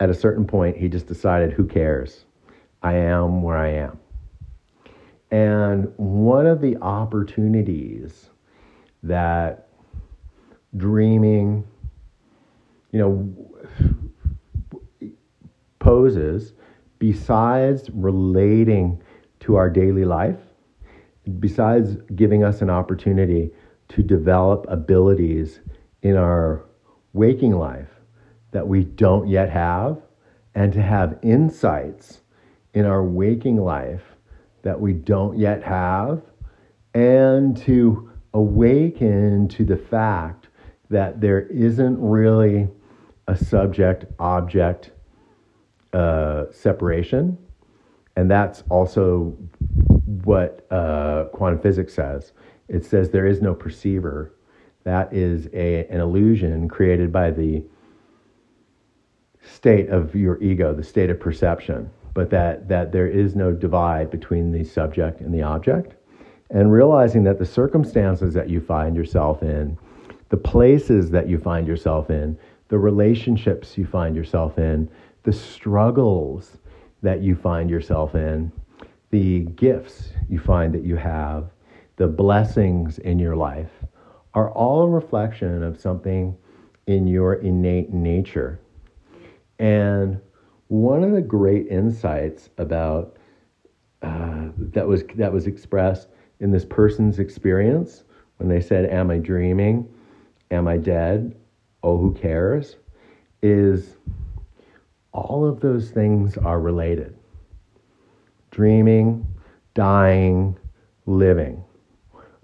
at 0.00 0.10
a 0.10 0.14
certain 0.14 0.46
point, 0.46 0.76
he 0.76 0.88
just 0.88 1.06
decided, 1.06 1.52
who 1.52 1.66
cares? 1.66 2.24
I 2.82 2.94
am 2.94 3.42
where 3.42 3.56
I 3.56 3.68
am. 3.70 3.98
And 5.30 5.92
one 5.96 6.46
of 6.46 6.60
the 6.60 6.76
opportunities 6.78 8.30
that 9.04 9.68
dreaming, 10.76 11.64
you 12.90 12.98
know, 12.98 15.10
poses 15.78 16.54
besides 16.98 17.90
relating 17.92 19.00
to 19.40 19.56
our 19.56 19.68
daily 19.68 20.04
life, 20.04 20.38
besides 21.38 21.96
giving 22.14 22.42
us 22.42 22.62
an 22.62 22.70
opportunity 22.70 23.50
to 23.88 24.02
develop 24.02 24.64
abilities 24.68 25.60
in 26.02 26.16
our 26.16 26.64
waking 27.12 27.52
life 27.52 27.88
that 28.52 28.66
we 28.66 28.84
don't 28.84 29.28
yet 29.28 29.50
have, 29.50 30.00
and 30.54 30.72
to 30.72 30.80
have 30.80 31.18
insights 31.22 32.22
in 32.72 32.86
our 32.86 33.04
waking 33.04 33.56
life 33.56 34.02
that 34.62 34.80
we 34.80 34.92
don't 34.92 35.36
yet 35.36 35.62
have, 35.62 36.22
and 36.94 37.56
to 37.56 38.10
awaken 38.34 39.48
to 39.48 39.64
the 39.64 39.76
fact 39.76 40.48
that 40.90 41.20
there 41.20 41.40
isn't 41.46 41.98
really 42.00 42.68
a 43.28 43.36
subject 43.36 44.04
object 44.18 44.90
uh, 45.92 46.44
separation. 46.50 47.38
And 48.16 48.30
that's 48.30 48.62
also 48.68 49.36
what 50.24 50.66
uh, 50.70 51.24
quantum 51.32 51.60
physics 51.60 51.94
says. 51.94 52.32
It 52.68 52.84
says 52.84 53.10
there 53.10 53.26
is 53.26 53.40
no 53.40 53.54
perceiver. 53.54 54.34
That 54.84 55.12
is 55.12 55.48
a, 55.52 55.86
an 55.86 56.00
illusion 56.00 56.68
created 56.68 57.12
by 57.12 57.30
the 57.30 57.64
state 59.42 59.88
of 59.88 60.14
your 60.14 60.42
ego, 60.42 60.74
the 60.74 60.82
state 60.82 61.10
of 61.10 61.20
perception, 61.20 61.90
but 62.14 62.30
that, 62.30 62.68
that 62.68 62.92
there 62.92 63.08
is 63.08 63.34
no 63.34 63.52
divide 63.52 64.10
between 64.10 64.52
the 64.52 64.64
subject 64.64 65.20
and 65.20 65.32
the 65.32 65.42
object. 65.42 65.94
And 66.50 66.72
realizing 66.72 67.24
that 67.24 67.38
the 67.38 67.46
circumstances 67.46 68.34
that 68.34 68.48
you 68.48 68.60
find 68.60 68.94
yourself 68.94 69.42
in, 69.42 69.78
the 70.28 70.36
places 70.36 71.10
that 71.10 71.28
you 71.28 71.38
find 71.38 71.66
yourself 71.66 72.10
in, 72.10 72.38
the 72.68 72.78
relationships 72.78 73.76
you 73.78 73.86
find 73.86 74.14
yourself 74.16 74.58
in, 74.58 74.88
the 75.22 75.32
struggles 75.32 76.58
that 77.02 77.22
you 77.22 77.34
find 77.34 77.70
yourself 77.70 78.14
in, 78.14 78.52
the 79.10 79.40
gifts 79.56 80.10
you 80.28 80.38
find 80.38 80.74
that 80.74 80.84
you 80.84 80.96
have, 80.96 81.50
the 81.96 82.06
blessings 82.06 82.98
in 82.98 83.18
your 83.18 83.36
life 83.36 83.70
are 84.34 84.50
all 84.50 84.82
a 84.82 84.88
reflection 84.88 85.62
of 85.62 85.80
something 85.80 86.36
in 86.86 87.06
your 87.06 87.34
innate 87.34 87.92
nature. 87.92 88.60
And 89.58 90.20
one 90.68 91.04
of 91.04 91.12
the 91.12 91.22
great 91.22 91.68
insights 91.68 92.50
about 92.58 93.16
uh, 94.02 94.48
that 94.58 94.86
was 94.86 95.04
that 95.14 95.32
was 95.32 95.46
expressed 95.46 96.08
in 96.40 96.50
this 96.50 96.64
person's 96.64 97.18
experience 97.18 98.04
when 98.36 98.48
they 98.48 98.60
said, 98.60 98.90
"Am 98.90 99.10
I 99.10 99.18
dreaming? 99.18 99.88
Am 100.50 100.68
I 100.68 100.76
dead? 100.76 101.34
Oh, 101.82 101.96
who 101.98 102.12
cares?" 102.12 102.76
Is 103.42 103.96
all 105.12 105.44
of 105.44 105.60
those 105.60 105.90
things 105.90 106.36
are 106.36 106.60
related. 106.60 107.14
Dreaming, 108.50 109.26
dying, 109.74 110.56
living. 111.06 111.62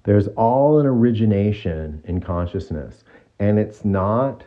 There's 0.04 0.28
all 0.28 0.78
an 0.78 0.87
origination 0.87 2.02
in 2.04 2.20
consciousness, 2.20 3.04
and 3.38 3.59
it's 3.59 3.85
not 3.85 4.44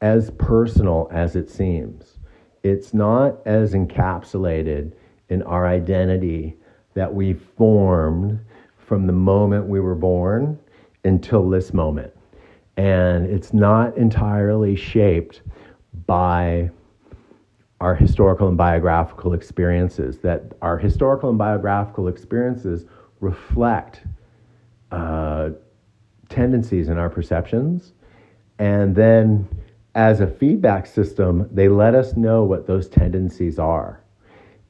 as 0.00 0.30
personal 0.32 1.08
as 1.10 1.36
it 1.36 1.48
seems. 1.48 2.18
It's 2.62 2.92
not 2.92 3.38
as 3.46 3.72
encapsulated 3.72 4.92
in 5.28 5.42
our 5.42 5.66
identity 5.66 6.56
that 6.94 7.14
we 7.14 7.34
formed 7.34 8.40
from 8.86 9.06
the 9.06 9.12
moment 9.12 9.66
we 9.66 9.80
were 9.80 9.94
born 9.94 10.58
until 11.04 11.48
this 11.48 11.72
moment. 11.72 12.12
And 12.76 13.26
it's 13.26 13.52
not 13.52 13.96
entirely 13.96 14.76
shaped 14.76 15.42
by 16.06 16.70
our 17.80 17.94
historical 17.94 18.48
and 18.48 18.56
biographical 18.56 19.34
experiences, 19.34 20.18
that 20.18 20.42
our 20.62 20.78
historical 20.78 21.28
and 21.28 21.38
biographical 21.38 22.08
experiences 22.08 22.86
reflect 23.20 24.02
uh, 24.90 25.50
tendencies 26.28 26.88
in 26.88 26.98
our 26.98 27.10
perceptions. 27.10 27.92
And 28.58 28.94
then, 28.94 29.48
as 29.94 30.20
a 30.20 30.26
feedback 30.26 30.86
system, 30.86 31.48
they 31.52 31.68
let 31.68 31.94
us 31.94 32.16
know 32.16 32.44
what 32.44 32.66
those 32.66 32.88
tendencies 32.88 33.58
are. 33.58 34.00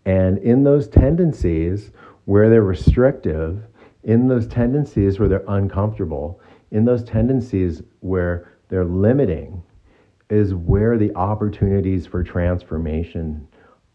And 0.04 0.38
in 0.38 0.64
those 0.64 0.88
tendencies, 0.88 1.90
where 2.24 2.50
they're 2.50 2.62
restrictive, 2.62 3.66
in 4.04 4.28
those 4.28 4.46
tendencies 4.46 5.18
where 5.18 5.28
they're 5.28 5.44
uncomfortable, 5.48 6.40
in 6.70 6.84
those 6.84 7.02
tendencies 7.02 7.82
where 8.00 8.52
they're 8.68 8.84
limiting, 8.84 9.62
is 10.30 10.54
where 10.54 10.96
the 10.98 11.14
opportunities 11.14 12.06
for 12.06 12.22
transformation 12.22 13.46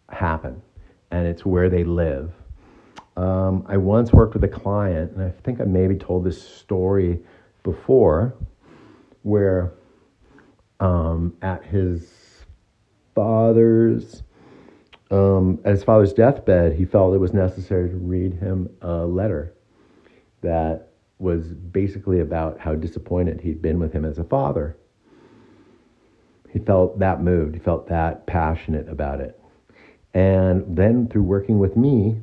happen. 0.09 0.61
And 1.11 1.25
it's 1.25 1.45
where 1.45 1.69
they 1.69 1.83
live. 1.83 2.31
Um, 3.17 3.65
I 3.67 3.77
once 3.77 4.13
worked 4.13 4.33
with 4.33 4.43
a 4.43 4.47
client, 4.47 5.11
and 5.13 5.23
I 5.23 5.29
think 5.43 5.59
I 5.59 5.65
maybe 5.65 5.95
told 5.95 6.23
this 6.23 6.41
story 6.41 7.19
before, 7.63 8.35
where 9.23 9.73
um, 10.79 11.35
at 11.41 11.63
his 11.65 12.45
father's 13.15 14.23
um, 15.11 15.59
at 15.65 15.71
his 15.71 15.83
father's 15.83 16.13
deathbed, 16.13 16.73
he 16.73 16.85
felt 16.85 17.15
it 17.15 17.17
was 17.17 17.33
necessary 17.33 17.89
to 17.89 17.95
read 17.95 18.35
him 18.35 18.69
a 18.81 19.05
letter 19.07 19.55
that 20.41 20.89
was 21.17 21.47
basically 21.53 22.21
about 22.21 22.59
how 22.59 22.75
disappointed 22.75 23.41
he'd 23.41 23.61
been 23.61 23.79
with 23.79 23.91
him 23.93 24.05
as 24.05 24.17
a 24.17 24.23
father. 24.23 24.77
He 26.49 26.59
felt 26.59 26.99
that 26.99 27.21
moved, 27.21 27.55
he 27.55 27.59
felt 27.59 27.87
that 27.89 28.25
passionate 28.25 28.89
about 28.89 29.21
it. 29.21 29.39
And 30.13 30.63
then 30.75 31.07
through 31.07 31.23
working 31.23 31.59
with 31.59 31.75
me, 31.75 32.21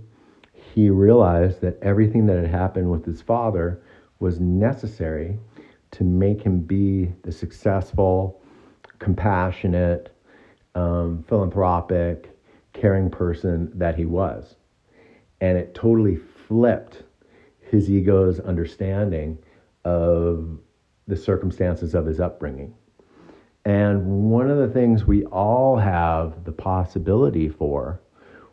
he 0.52 0.90
realized 0.90 1.60
that 1.60 1.78
everything 1.82 2.26
that 2.26 2.36
had 2.36 2.50
happened 2.50 2.90
with 2.90 3.04
his 3.04 3.22
father 3.22 3.82
was 4.18 4.40
necessary 4.40 5.38
to 5.92 6.04
make 6.04 6.42
him 6.42 6.60
be 6.60 7.12
the 7.22 7.30
successful, 7.30 8.42
compassionate, 8.98 10.14
um, 10.74 11.24
philanthropic, 11.28 12.36
caring 12.72 13.10
person 13.10 13.70
that 13.74 13.96
he 13.96 14.04
was. 14.04 14.56
And 15.40 15.56
it 15.56 15.74
totally 15.74 16.16
flipped 16.16 17.04
his 17.70 17.90
ego's 17.90 18.40
understanding 18.40 19.38
of 19.84 20.58
the 21.06 21.16
circumstances 21.16 21.94
of 21.94 22.06
his 22.06 22.20
upbringing. 22.20 22.74
And 23.64 24.30
one 24.30 24.48
of 24.48 24.58
the 24.58 24.68
things 24.68 25.04
we 25.04 25.24
all 25.26 25.76
have 25.76 26.44
the 26.44 26.52
possibility 26.52 27.48
for, 27.48 28.00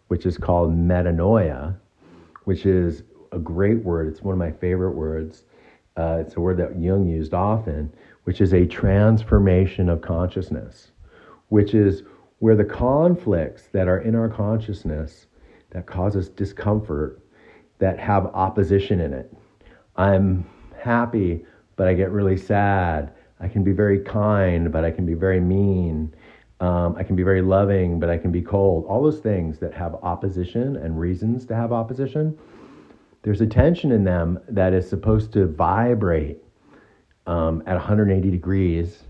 which 0.07 0.25
is 0.25 0.37
called 0.37 0.75
metanoia, 0.75 1.75
which 2.45 2.65
is 2.65 3.03
a 3.31 3.39
great 3.39 3.83
word. 3.83 4.07
It's 4.07 4.21
one 4.21 4.33
of 4.33 4.39
my 4.39 4.51
favorite 4.51 4.95
words. 4.95 5.45
Uh, 5.97 6.17
it's 6.19 6.35
a 6.35 6.39
word 6.39 6.57
that 6.57 6.79
Jung 6.79 7.07
used 7.07 7.33
often, 7.33 7.93
which 8.23 8.41
is 8.41 8.53
a 8.53 8.65
transformation 8.65 9.89
of 9.89 10.01
consciousness, 10.01 10.91
which 11.49 11.73
is 11.73 12.03
where 12.39 12.55
the 12.55 12.65
conflicts 12.65 13.67
that 13.67 13.87
are 13.87 13.99
in 13.99 14.15
our 14.15 14.29
consciousness 14.29 15.27
that 15.69 15.85
cause 15.85 16.15
us 16.15 16.27
discomfort, 16.29 17.22
that 17.83 17.99
have 17.99 18.27
opposition 18.27 19.01
in 19.01 19.11
it. 19.11 19.29
I'm 19.97 20.45
happy, 20.81 21.45
but 21.75 21.85
I 21.85 21.93
get 21.93 22.11
really 22.11 22.37
sad. 22.37 23.11
I 23.41 23.49
can 23.49 23.61
be 23.61 23.73
very 23.73 23.99
kind, 23.99 24.71
but 24.71 24.85
I 24.85 24.91
can 24.91 25.05
be 25.05 25.15
very 25.15 25.41
mean. 25.41 26.15
Um, 26.61 26.95
I 26.97 27.03
can 27.03 27.17
be 27.17 27.23
very 27.23 27.41
loving, 27.41 27.99
but 27.99 28.09
I 28.09 28.17
can 28.17 28.31
be 28.31 28.41
cold. 28.41 28.85
All 28.85 29.03
those 29.03 29.19
things 29.19 29.59
that 29.59 29.73
have 29.73 29.95
opposition 29.95 30.77
and 30.77 30.97
reasons 30.97 31.45
to 31.47 31.55
have 31.55 31.73
opposition, 31.73 32.39
there's 33.23 33.41
a 33.41 33.47
tension 33.47 33.91
in 33.91 34.05
them 34.05 34.39
that 34.47 34.73
is 34.73 34.87
supposed 34.87 35.33
to 35.33 35.45
vibrate 35.45 36.37
um, 37.27 37.63
at 37.67 37.73
180 37.73 38.31
degrees, 38.31 39.03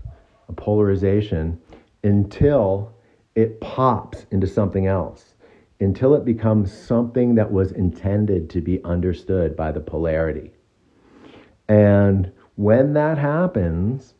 a 0.48 0.52
polarization, 0.52 1.60
until 2.02 2.92
it 3.36 3.60
pops 3.60 4.26
into 4.32 4.48
something 4.48 4.88
else 4.88 5.33
until 5.84 6.14
it 6.14 6.24
becomes 6.24 6.72
something 6.72 7.34
that 7.34 7.52
was 7.52 7.70
intended 7.72 8.48
to 8.50 8.60
be 8.60 8.82
understood 8.84 9.54
by 9.56 9.70
the 9.70 9.80
polarity. 9.80 10.50
And 11.68 12.32
when 12.56 12.94
that 12.94 13.18
happens, 13.18 14.14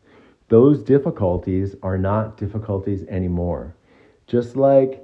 those 0.49 0.83
difficulties 0.83 1.75
are 1.83 1.99
not 1.99 2.37
difficulties 2.37 3.05
anymore. 3.09 3.75
Just 4.27 4.57
like 4.57 5.01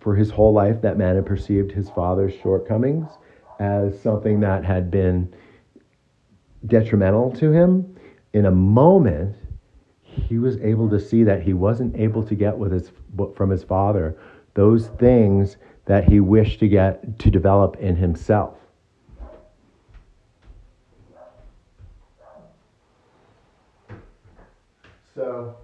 for 0.00 0.14
his 0.14 0.30
whole 0.30 0.52
life, 0.52 0.82
that 0.82 0.98
man 0.98 1.16
had 1.16 1.26
perceived 1.26 1.72
his 1.72 1.88
father's 1.90 2.34
shortcomings 2.42 3.08
as 3.60 4.00
something 4.00 4.40
that 4.40 4.64
had 4.64 4.90
been 4.90 5.32
detrimental 6.66 7.30
to 7.32 7.52
him, 7.52 7.96
in 8.32 8.46
a 8.46 8.50
moment, 8.50 9.36
he 10.02 10.38
was 10.38 10.56
able 10.58 10.88
to 10.90 10.98
see 10.98 11.22
that 11.24 11.42
he 11.42 11.52
wasn't 11.52 11.96
able 11.96 12.24
to 12.24 12.34
get 12.34 12.56
with 12.56 12.72
his 12.72 12.90
from 13.34 13.50
his 13.50 13.62
father 13.62 14.16
those 14.54 14.88
things 14.88 15.56
that 15.86 16.04
he 16.04 16.20
wished 16.20 16.60
to 16.60 16.68
get 16.68 17.18
to 17.18 17.30
develop 17.30 17.76
in 17.76 17.96
himself. 17.96 18.56
So 25.14 25.56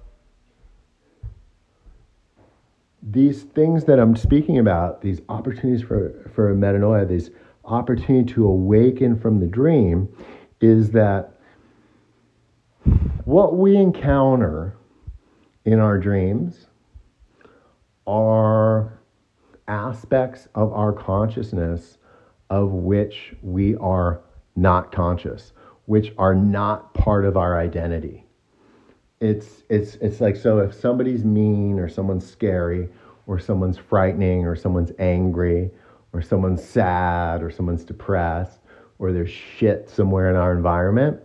these 3.03 3.45
things 3.45 3.85
that 3.85 3.99
I'm 3.99 4.17
speaking 4.17 4.59
about, 4.59 5.01
these 5.01 5.21
opportunities 5.29 5.83
for, 5.83 6.31
for 6.35 6.55
metanoia, 6.55 7.09
these 7.09 7.31
opportunity 7.65 8.33
to 8.35 8.47
awaken 8.47 9.19
from 9.19 9.41
the 9.41 9.47
dream, 9.47 10.09
is 10.61 10.91
that 10.91 11.35
what 13.25 13.57
we 13.57 13.77
encounter 13.77 14.75
in 15.65 15.79
our 15.79 15.99
dreams 15.99 16.67
are 18.07 18.98
aspects 19.69 20.49
of 20.55 20.73
our 20.73 20.93
consciousness 20.93 21.99
of 22.51 22.73
which 22.73 23.35
we 23.43 23.77
are 23.77 24.23
not 24.57 24.91
conscious, 24.91 25.53
which 25.87 26.13
are 26.19 26.35
not 26.35 26.93
part 26.95 27.25
of 27.25 27.37
our 27.37 27.59
identity. 27.59 28.25
It's, 29.21 29.63
it's, 29.69 29.97
it's 29.97 30.21
like 30.21 30.37
so 30.37 30.59
if 30.59 30.75
somebody's 30.75 31.25
mean 31.25 31.79
or 31.79 31.89
someone's 31.89 32.29
scary 32.29 32.89
or 33.27 33.39
someone's 33.39 33.79
frightening 33.79 34.47
or 34.47 34.57
someone's 34.57 34.93
angry 34.99 35.71
or 36.13 36.23
someone's 36.23 36.65
sad 36.65 37.43
or 37.43 37.51
someone's 37.51 37.85
depressed 37.85 38.61
or 38.99 39.13
there's 39.13 39.31
shit 39.31 39.89
somewhere 39.89 40.31
in 40.31 40.37
our 40.37 40.53
environment, 40.53 41.21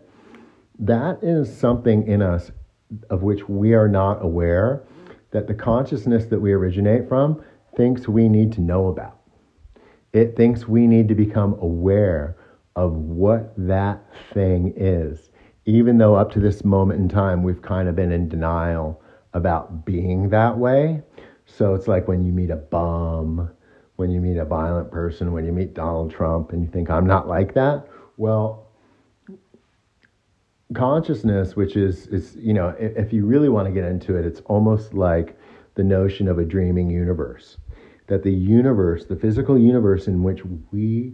that 0.80 1.20
is 1.24 1.56
something 1.56 2.06
in 2.08 2.22
us 2.22 2.52
of 3.10 3.24
which 3.24 3.48
we 3.48 3.74
are 3.74 3.88
not 3.88 4.24
aware 4.24 4.84
that 5.32 5.48
the 5.48 5.54
consciousness 5.54 6.26
that 6.26 6.40
we 6.40 6.52
originate 6.52 7.08
from 7.08 7.44
thinks 7.76 8.08
we 8.08 8.30
need 8.30 8.52
to 8.54 8.62
know 8.62 8.88
about. 8.88 9.20
It 10.14 10.36
thinks 10.36 10.68
we 10.68 10.88
need 10.88 11.08
to 11.08 11.16
become 11.16 11.54
aware 11.60 12.38
of 12.76 12.94
what 12.94 13.54
that 13.58 14.04
thing 14.34 14.74
is, 14.76 15.32
even 15.66 15.98
though 15.98 16.16
up 16.16 16.32
to 16.34 16.40
this 16.40 16.64
moment 16.64 17.00
in 17.00 17.10
time 17.10 17.44
we've 17.44 17.62
kind 17.62 17.88
of 17.88 17.96
been 17.96 18.12
in 18.12 18.30
denial 18.30 19.02
about 19.34 19.86
being 19.86 20.30
that 20.30 20.58
way. 20.58 21.02
So 21.46 21.74
it's 21.74 21.88
like 21.88 22.08
when 22.08 22.24
you 22.24 22.32
meet 22.32 22.50
a 22.52 22.56
bum, 22.56 23.50
when 23.96 24.12
you 24.12 24.22
meet 24.22 24.38
a 24.38 24.46
violent 24.46 24.92
person, 24.92 25.32
when 25.32 25.46
you 25.46 25.52
meet 25.52 25.74
Donald 25.74 26.12
Trump, 26.12 26.52
and 26.52 26.64
you 26.64 26.70
think, 26.70 26.90
I'm 26.90 27.06
not 27.06 27.28
like 27.28 27.54
that. 27.56 27.88
Well, 28.18 28.68
consciousness, 30.74 31.56
which 31.56 31.76
is 31.76 32.08
is 32.08 32.36
you 32.36 32.54
know, 32.54 32.70
if, 32.80 32.96
if 32.98 33.14
you 33.14 33.26
really 33.26 33.50
want 33.50 33.68
to 33.68 33.72
get 33.72 33.86
into 33.86 34.16
it, 34.16 34.26
it's 34.26 34.42
almost 34.42 34.94
like 34.94 35.38
the 35.76 35.84
notion 35.84 36.28
of 36.28 36.40
a 36.40 36.46
dreaming 36.46 36.90
universe. 36.90 37.58
That 38.08 38.24
the 38.24 38.32
universe, 38.32 39.06
the 39.06 39.16
physical 39.16 39.58
universe 39.58 40.08
in 40.08 40.24
which 40.24 40.42
we 40.72 41.14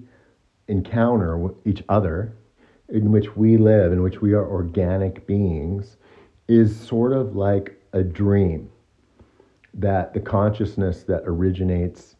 encounter 0.67 1.49
each 1.65 1.84
other, 1.89 2.34
in 2.89 3.12
which 3.12 3.36
we 3.36 3.58
live, 3.58 3.91
in 3.91 4.02
which 4.02 4.21
we 4.21 4.34
are 4.34 4.45
organic 4.45 5.28
beings, 5.28 5.97
is 6.47 6.80
sort 6.80 7.13
of 7.13 7.36
like 7.36 7.80
a 7.93 8.04
dream 8.04 8.69
that 9.73 10.13
the 10.13 10.19
consciousness 10.19 11.04
that 11.04 11.21
originates 11.25 12.15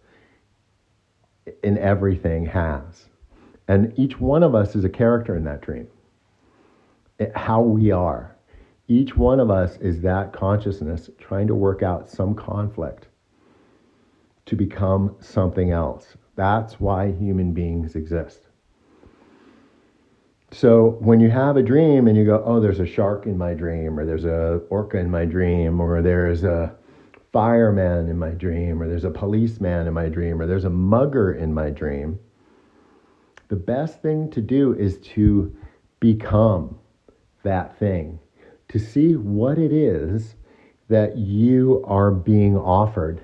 in 1.64 1.78
everything 1.78 2.46
has. 2.46 3.10
And 3.68 3.94
each 3.98 4.20
one 4.20 4.44
of 4.44 4.56
us 4.56 4.76
is 4.76 4.84
a 4.84 4.90
character 4.90 5.36
in 5.36 5.44
that 5.46 5.62
dream. 5.62 5.88
It, 7.20 7.36
how 7.36 7.62
we 7.62 7.92
are. 7.92 8.36
Each 8.88 9.16
one 9.16 9.40
of 9.40 9.52
us 9.52 9.78
is 9.78 10.02
that 10.02 10.34
consciousness 10.34 11.10
trying 11.20 11.48
to 11.48 11.56
work 11.56 11.84
out 11.84 12.10
some 12.10 12.34
conflict 12.34 13.09
to 14.50 14.56
become 14.56 15.16
something 15.20 15.70
else. 15.70 16.18
That's 16.36 16.80
why 16.80 17.12
human 17.12 17.54
beings 17.54 17.96
exist. 17.96 18.48
So 20.52 20.98
when 21.02 21.20
you 21.20 21.30
have 21.30 21.56
a 21.56 21.62
dream 21.62 22.08
and 22.08 22.18
you 22.18 22.26
go, 22.26 22.42
oh, 22.44 22.60
there's 22.60 22.80
a 22.80 22.86
shark 22.88 23.28
in 23.28 23.38
my 23.38 23.54
dream, 23.54 24.00
or 24.00 24.08
there's 24.08 24.26
a 24.26 24.60
orca 24.72 24.98
in 24.98 25.12
my 25.12 25.26
dream, 25.26 25.80
or 25.80 26.02
there's 26.02 26.44
a 26.44 26.76
fireman 27.32 28.10
in 28.10 28.18
my 28.18 28.32
dream, 28.32 28.82
or 28.82 28.88
there's 28.88 29.04
a 29.04 29.12
policeman 29.12 29.86
in 29.86 29.94
my 29.94 30.10
dream, 30.10 30.42
or 30.42 30.48
there's 30.48 30.66
a 30.66 30.70
mugger 30.72 31.32
in 31.32 31.54
my 31.54 31.70
dream, 31.70 32.18
the 33.50 33.56
best 33.56 34.02
thing 34.02 34.32
to 34.32 34.42
do 34.42 34.74
is 34.74 34.98
to 35.00 35.56
become 36.00 36.80
that 37.44 37.78
thing, 37.78 38.18
to 38.70 38.80
see 38.80 39.16
what 39.16 39.60
it 39.60 39.72
is 39.72 40.34
that 40.88 41.18
you 41.18 41.84
are 41.86 42.10
being 42.10 42.58
offered 42.58 43.24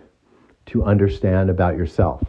to 0.67 0.83
understand 0.83 1.49
about 1.49 1.77
yourself. 1.77 2.23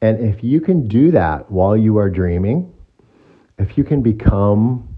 And 0.00 0.20
if 0.20 0.44
you 0.44 0.60
can 0.60 0.86
do 0.86 1.10
that 1.10 1.50
while 1.50 1.76
you 1.76 1.98
are 1.98 2.08
dreaming, 2.08 2.72
if 3.58 3.76
you 3.76 3.84
can 3.84 4.02
become 4.02 4.88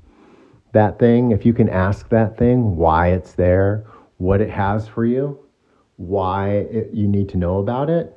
that 0.73 0.99
thing, 0.99 1.31
if 1.31 1.47
you 1.47 1.53
can 1.53 1.69
ask 1.69 2.09
that 2.11 2.37
thing 2.37 2.77
why 2.77 3.09
it's 3.09 3.33
there, 3.33 3.87
what 4.19 4.41
it 4.41 4.51
has 4.51 4.87
for 4.87 5.05
you, 5.05 5.39
why 5.97 6.51
it, 6.51 6.91
you 6.93 7.09
need 7.09 7.29
to 7.31 7.39
know 7.39 7.59
about 7.59 7.89
it, 7.89 8.17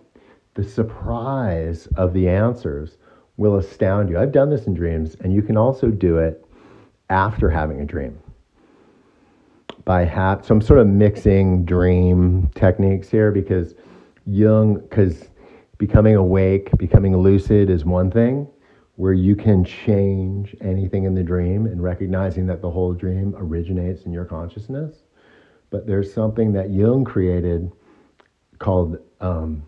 the 0.55 0.63
surprise 0.63 1.87
of 1.95 2.13
the 2.13 2.27
answers 2.27 2.97
will 3.37 3.55
astound 3.55 4.09
you. 4.09 4.19
I've 4.19 4.31
done 4.31 4.49
this 4.49 4.67
in 4.67 4.73
dreams, 4.73 5.15
and 5.21 5.33
you 5.33 5.41
can 5.41 5.57
also 5.57 5.87
do 5.87 6.17
it 6.17 6.45
after 7.09 7.49
having 7.49 7.81
a 7.81 7.85
dream. 7.85 8.19
By 9.85 10.05
ha- 10.05 10.41
so 10.41 10.53
I'm 10.53 10.61
sort 10.61 10.79
of 10.79 10.87
mixing 10.87 11.65
dream 11.65 12.51
techniques 12.55 13.09
here 13.09 13.31
because 13.31 13.73
Jung, 14.25 14.79
because 14.79 15.29
becoming 15.77 16.15
awake, 16.15 16.69
becoming 16.77 17.15
lucid 17.17 17.69
is 17.69 17.85
one 17.85 18.09
thing 18.11 18.47
where 18.95 19.13
you 19.13 19.35
can 19.35 19.65
change 19.65 20.55
anything 20.61 21.05
in 21.05 21.15
the 21.15 21.23
dream 21.23 21.65
and 21.65 21.81
recognizing 21.81 22.45
that 22.45 22.61
the 22.61 22.69
whole 22.69 22.93
dream 22.93 23.33
originates 23.37 24.03
in 24.03 24.11
your 24.11 24.25
consciousness. 24.25 25.03
But 25.71 25.87
there's 25.87 26.13
something 26.13 26.53
that 26.53 26.69
Jung 26.69 27.03
created 27.03 27.71
called 28.59 28.99
um, 29.19 29.63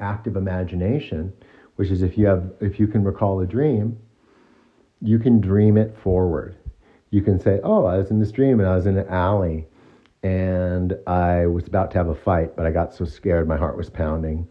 active 0.00 0.36
imagination, 0.36 1.32
which 1.76 1.90
is 1.90 2.02
if 2.02 2.16
you 2.16 2.26
have 2.26 2.52
if 2.60 2.80
you 2.80 2.86
can 2.86 3.04
recall 3.04 3.40
a 3.40 3.46
dream, 3.46 3.98
you 5.02 5.18
can 5.18 5.40
dream 5.40 5.76
it 5.76 5.96
forward. 5.96 6.56
You 7.10 7.20
can 7.22 7.38
say, 7.38 7.60
"Oh, 7.62 7.84
I 7.84 7.98
was 7.98 8.10
in 8.10 8.18
this 8.18 8.32
dream 8.32 8.60
and 8.60 8.68
I 8.68 8.74
was 8.74 8.86
in 8.86 8.96
an 8.96 9.06
alley, 9.08 9.66
and 10.22 10.96
I 11.06 11.46
was 11.46 11.66
about 11.66 11.90
to 11.92 11.98
have 11.98 12.08
a 12.08 12.14
fight, 12.14 12.56
but 12.56 12.66
I 12.66 12.70
got 12.70 12.94
so 12.94 13.04
scared, 13.04 13.48
my 13.48 13.56
heart 13.56 13.76
was 13.76 13.90
pounding, 13.90 14.48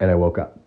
and 0.00 0.10
I 0.10 0.14
woke 0.14 0.38
up." 0.38 0.58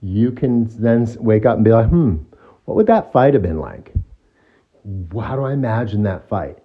You 0.00 0.32
can 0.32 0.64
then 0.80 1.06
wake 1.20 1.46
up 1.46 1.56
and 1.56 1.64
be 1.64 1.72
like, 1.72 1.88
"Hmm, 1.88 2.16
what 2.64 2.76
would 2.76 2.86
that 2.86 3.12
fight 3.12 3.34
have 3.34 3.42
been 3.42 3.60
like? 3.60 3.92
How 5.14 5.36
do 5.36 5.44
I 5.44 5.52
imagine 5.52 6.02
that 6.04 6.28
fight?" 6.28 6.58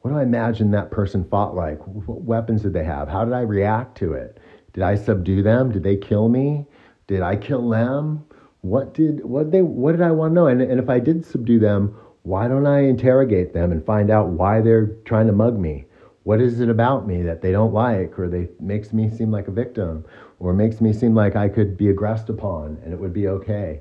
what 0.00 0.12
do 0.12 0.16
I 0.16 0.22
imagine 0.22 0.70
that 0.70 0.90
person 0.90 1.24
fought 1.24 1.54
like? 1.54 1.78
What 1.86 2.22
weapons 2.22 2.62
did 2.62 2.72
they 2.72 2.84
have? 2.84 3.08
How 3.08 3.24
did 3.24 3.34
I 3.34 3.40
react 3.40 3.98
to 3.98 4.14
it? 4.14 4.38
Did 4.72 4.82
I 4.82 4.94
subdue 4.94 5.42
them? 5.42 5.72
Did 5.72 5.82
they 5.82 5.96
kill 5.96 6.28
me? 6.28 6.66
Did 7.06 7.20
I 7.20 7.36
kill 7.36 7.68
them? 7.68 8.24
What 8.62 8.94
did 8.94 9.24
what 9.24 9.50
they 9.50 9.62
what 9.62 9.92
did 9.92 10.02
I 10.02 10.10
want 10.10 10.30
to 10.30 10.34
know? 10.34 10.46
And, 10.46 10.62
and 10.62 10.80
if 10.80 10.88
I 10.88 11.00
did 11.00 11.24
subdue 11.24 11.58
them, 11.58 11.96
why 12.22 12.48
don't 12.48 12.66
I 12.66 12.80
interrogate 12.80 13.52
them 13.52 13.72
and 13.72 13.84
find 13.84 14.10
out 14.10 14.28
why 14.28 14.60
they're 14.60 14.86
trying 15.04 15.26
to 15.26 15.32
mug 15.32 15.58
me? 15.58 15.86
What 16.24 16.40
is 16.40 16.60
it 16.60 16.68
about 16.68 17.06
me 17.06 17.22
that 17.22 17.40
they 17.40 17.50
don't 17.50 17.72
like 17.72 18.18
or 18.18 18.28
they 18.28 18.48
makes 18.60 18.92
me 18.92 19.10
seem 19.10 19.30
like 19.30 19.48
a 19.48 19.52
victim 19.52 20.04
or 20.38 20.52
makes 20.52 20.80
me 20.80 20.92
seem 20.92 21.14
like 21.14 21.34
I 21.34 21.48
could 21.48 21.76
be 21.76 21.88
aggressed 21.88 22.28
upon 22.28 22.78
and 22.84 22.92
it 22.92 23.00
would 23.00 23.14
be 23.14 23.28
okay? 23.28 23.80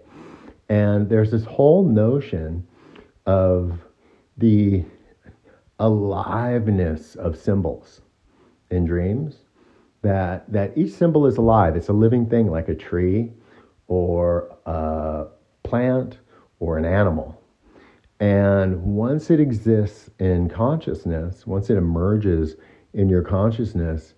And 0.70 1.10
there's 1.10 1.32
this 1.32 1.44
whole 1.44 1.84
notion 1.84 2.66
of 3.26 3.80
the 4.38 4.86
aliveness 5.80 7.16
of 7.16 7.38
symbols 7.38 8.02
in 8.72 8.86
dreams 8.86 9.36
that 10.02 10.52
that 10.52 10.78
each 10.78 10.92
symbol 10.94 11.26
is 11.26 11.38
alive 11.38 11.76
it's 11.76 11.88
a 11.88 11.94
living 11.94 12.30
thing 12.30 12.50
like 12.50 12.70
a 12.70 12.76
tree 12.76 13.32
or 13.88 14.56
a 14.66 15.26
plant 15.64 16.20
or 16.60 16.78
an 16.78 16.86
animal 16.86 17.39
and 18.20 18.82
once 18.84 19.30
it 19.30 19.40
exists 19.40 20.10
in 20.20 20.50
consciousness 20.50 21.48
once 21.48 21.70
it 21.70 21.78
emerges 21.78 22.56
in 22.94 23.10
your 23.10 23.22
consciousness 23.22 24.14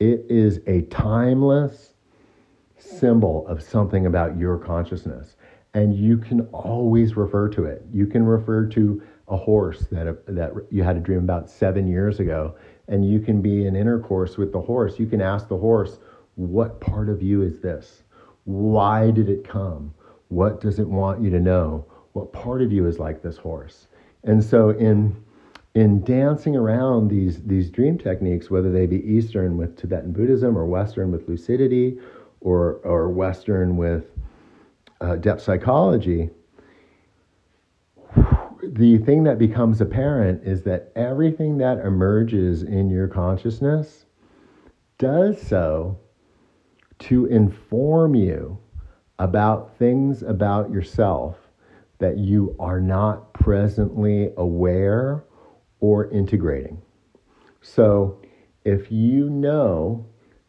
it 0.00 0.24
is 0.28 0.60
a 0.66 0.82
timeless 0.82 1.94
symbol 2.78 3.46
of 3.46 3.62
something 3.62 4.06
about 4.06 4.38
your 4.38 4.58
consciousness 4.58 5.36
and 5.74 5.94
you 5.94 6.16
can 6.18 6.40
always 6.48 7.16
refer 7.16 7.48
to 7.48 7.64
it 7.64 7.84
you 7.92 8.06
can 8.06 8.24
refer 8.24 8.66
to 8.66 9.02
a 9.32 9.36
horse 9.36 9.86
that 9.90 10.24
that 10.26 10.52
you 10.70 10.82
had 10.82 10.96
a 10.96 11.00
dream 11.00 11.20
about 11.20 11.48
seven 11.48 11.86
years 11.86 12.20
ago, 12.20 12.54
and 12.88 13.08
you 13.08 13.18
can 13.18 13.40
be 13.40 13.66
in 13.66 13.74
intercourse 13.74 14.36
with 14.36 14.52
the 14.52 14.60
horse. 14.60 14.98
You 14.98 15.06
can 15.06 15.20
ask 15.20 15.48
the 15.48 15.56
horse, 15.56 15.98
"What 16.34 16.80
part 16.80 17.08
of 17.08 17.22
you 17.22 17.42
is 17.42 17.60
this? 17.60 18.02
Why 18.44 19.10
did 19.10 19.28
it 19.28 19.48
come? 19.48 19.94
What 20.28 20.60
does 20.60 20.78
it 20.78 20.88
want 20.88 21.22
you 21.22 21.30
to 21.30 21.40
know? 21.40 21.86
What 22.12 22.32
part 22.32 22.62
of 22.62 22.72
you 22.72 22.86
is 22.86 22.98
like 22.98 23.22
this 23.22 23.36
horse?" 23.36 23.88
And 24.24 24.42
so 24.42 24.70
in 24.70 25.16
in 25.74 26.04
dancing 26.04 26.56
around 26.56 27.08
these 27.08 27.42
these 27.42 27.70
dream 27.70 27.98
techniques, 27.98 28.50
whether 28.50 28.70
they 28.70 28.86
be 28.86 29.04
Eastern 29.04 29.56
with 29.56 29.76
Tibetan 29.76 30.12
Buddhism 30.12 30.56
or 30.56 30.66
Western 30.66 31.10
with 31.10 31.28
lucidity, 31.28 31.98
or 32.40 32.80
or 32.84 33.08
Western 33.08 33.76
with 33.76 34.04
uh, 35.00 35.16
depth 35.16 35.42
psychology 35.42 36.30
the 38.62 38.98
thing 38.98 39.24
that 39.24 39.38
becomes 39.38 39.80
apparent 39.80 40.42
is 40.44 40.62
that 40.62 40.92
everything 40.94 41.58
that 41.58 41.78
emerges 41.78 42.62
in 42.62 42.88
your 42.88 43.08
consciousness 43.08 44.06
does 44.98 45.40
so 45.42 45.98
to 46.98 47.26
inform 47.26 48.14
you 48.14 48.58
about 49.18 49.76
things 49.78 50.22
about 50.22 50.70
yourself 50.70 51.41
that 52.02 52.18
you 52.18 52.56
are 52.58 52.80
not 52.80 53.32
presently 53.32 54.32
aware 54.36 55.24
or 55.78 56.10
integrating. 56.10 56.82
So 57.60 58.20
if 58.64 58.90
you 58.90 59.30
know 59.30 60.04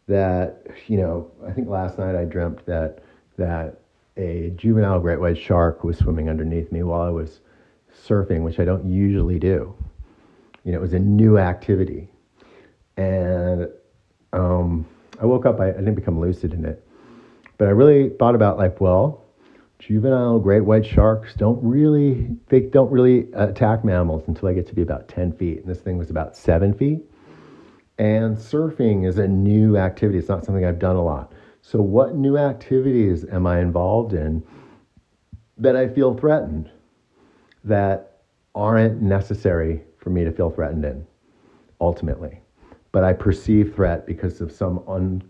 that, 0.07 0.65
you 0.87 0.97
know, 0.97 1.31
I 1.47 1.51
think 1.51 1.69
last 1.69 1.99
night 1.99 2.15
I 2.15 2.25
dreamt 2.25 2.65
that 2.65 3.03
that 3.37 3.81
a 4.17 4.51
juvenile 4.55 4.99
great 4.99 5.19
white 5.19 5.37
shark 5.37 5.83
was 5.83 5.97
swimming 5.97 6.27
underneath 6.27 6.71
me 6.71 6.81
while 6.81 7.01
I 7.01 7.09
was 7.09 7.41
surfing, 8.07 8.41
which 8.41 8.59
I 8.59 8.65
don't 8.65 8.85
usually 8.85 9.37
do. 9.37 9.75
You 10.63 10.71
know, 10.71 10.79
it 10.79 10.81
was 10.81 10.93
a 10.93 10.99
new 10.99 11.37
activity. 11.37 12.09
And 12.97 13.67
um, 14.33 14.87
I 15.21 15.25
woke 15.27 15.45
up, 15.45 15.59
I, 15.59 15.69
I 15.69 15.73
didn't 15.73 15.95
become 15.95 16.19
lucid 16.19 16.53
in 16.53 16.65
it. 16.65 16.83
But 17.59 17.67
I 17.67 17.71
really 17.71 18.09
thought 18.09 18.33
about, 18.33 18.57
like, 18.57 18.81
well, 18.81 19.22
juvenile 19.85 20.39
great 20.39 20.61
white 20.61 20.85
sharks 20.85 21.33
don't 21.33 21.61
really 21.61 22.29
they 22.47 22.61
don't 22.61 22.89
really 22.89 23.27
attack 23.33 23.83
mammals 23.83 24.23
until 24.27 24.47
they 24.47 24.55
get 24.55 24.65
to 24.67 24.73
be 24.73 24.81
about 24.81 25.09
10 25.09 25.33
feet. 25.33 25.59
And 25.59 25.67
this 25.67 25.79
thing 25.79 25.97
was 25.97 26.09
about 26.09 26.37
7 26.37 26.73
feet. 26.73 27.01
And 27.97 28.37
surfing 28.37 29.05
is 29.05 29.17
a 29.17 29.27
new 29.27 29.77
activity. 29.77 30.17
It's 30.17 30.29
not 30.29 30.45
something 30.45 30.63
i've 30.65 30.79
done 30.79 30.95
a 30.95 31.03
lot. 31.03 31.33
So 31.61 31.81
what 31.81 32.15
new 32.15 32.37
activities 32.37 33.25
am 33.25 33.45
i 33.45 33.59
involved 33.59 34.13
in 34.13 34.43
that 35.57 35.75
i 35.75 35.87
feel 35.87 36.15
threatened 36.15 36.71
that 37.65 38.21
aren't 38.55 39.01
necessary 39.01 39.81
for 39.97 40.09
me 40.09 40.23
to 40.23 40.31
feel 40.31 40.49
threatened 40.49 40.85
in, 40.85 41.05
ultimately. 41.81 42.39
But 42.91 43.03
I 43.03 43.13
perceive 43.13 43.73
threat 43.75 44.05
because 44.05 44.39
of 44.39 44.51
some 44.51 44.81
un, 44.87 45.23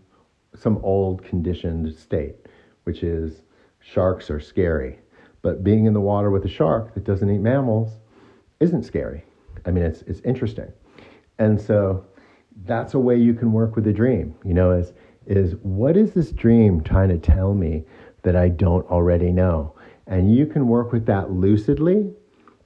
some 0.54 0.78
old 0.82 1.24
conditioned 1.24 1.92
state, 1.94 2.36
which 2.84 3.02
is 3.02 3.42
sharks 3.84 4.30
are 4.30 4.40
scary. 4.40 4.98
But 5.42 5.62
being 5.62 5.84
in 5.84 5.92
the 5.92 6.00
water 6.00 6.30
with 6.30 6.44
a 6.44 6.48
shark 6.48 6.94
that 6.94 7.04
doesn't 7.04 7.30
eat 7.30 7.40
mammals 7.40 7.98
isn't 8.60 8.84
scary. 8.84 9.24
I 9.66 9.70
mean, 9.70 9.84
it's, 9.84 10.02
it's 10.02 10.20
interesting. 10.20 10.72
And 11.38 11.60
so 11.60 12.06
that's 12.64 12.94
a 12.94 12.98
way 12.98 13.16
you 13.16 13.34
can 13.34 13.52
work 13.52 13.76
with 13.76 13.86
a 13.86 13.92
dream, 13.92 14.34
you 14.44 14.54
know, 14.54 14.70
is, 14.70 14.92
is 15.26 15.54
what 15.62 15.96
is 15.96 16.12
this 16.12 16.32
dream 16.32 16.82
trying 16.82 17.08
to 17.10 17.18
tell 17.18 17.54
me 17.54 17.84
that 18.22 18.36
I 18.36 18.48
don't 18.48 18.86
already 18.90 19.32
know? 19.32 19.74
And 20.06 20.34
you 20.34 20.46
can 20.46 20.66
work 20.66 20.92
with 20.92 21.06
that 21.06 21.30
lucidly, 21.30 22.10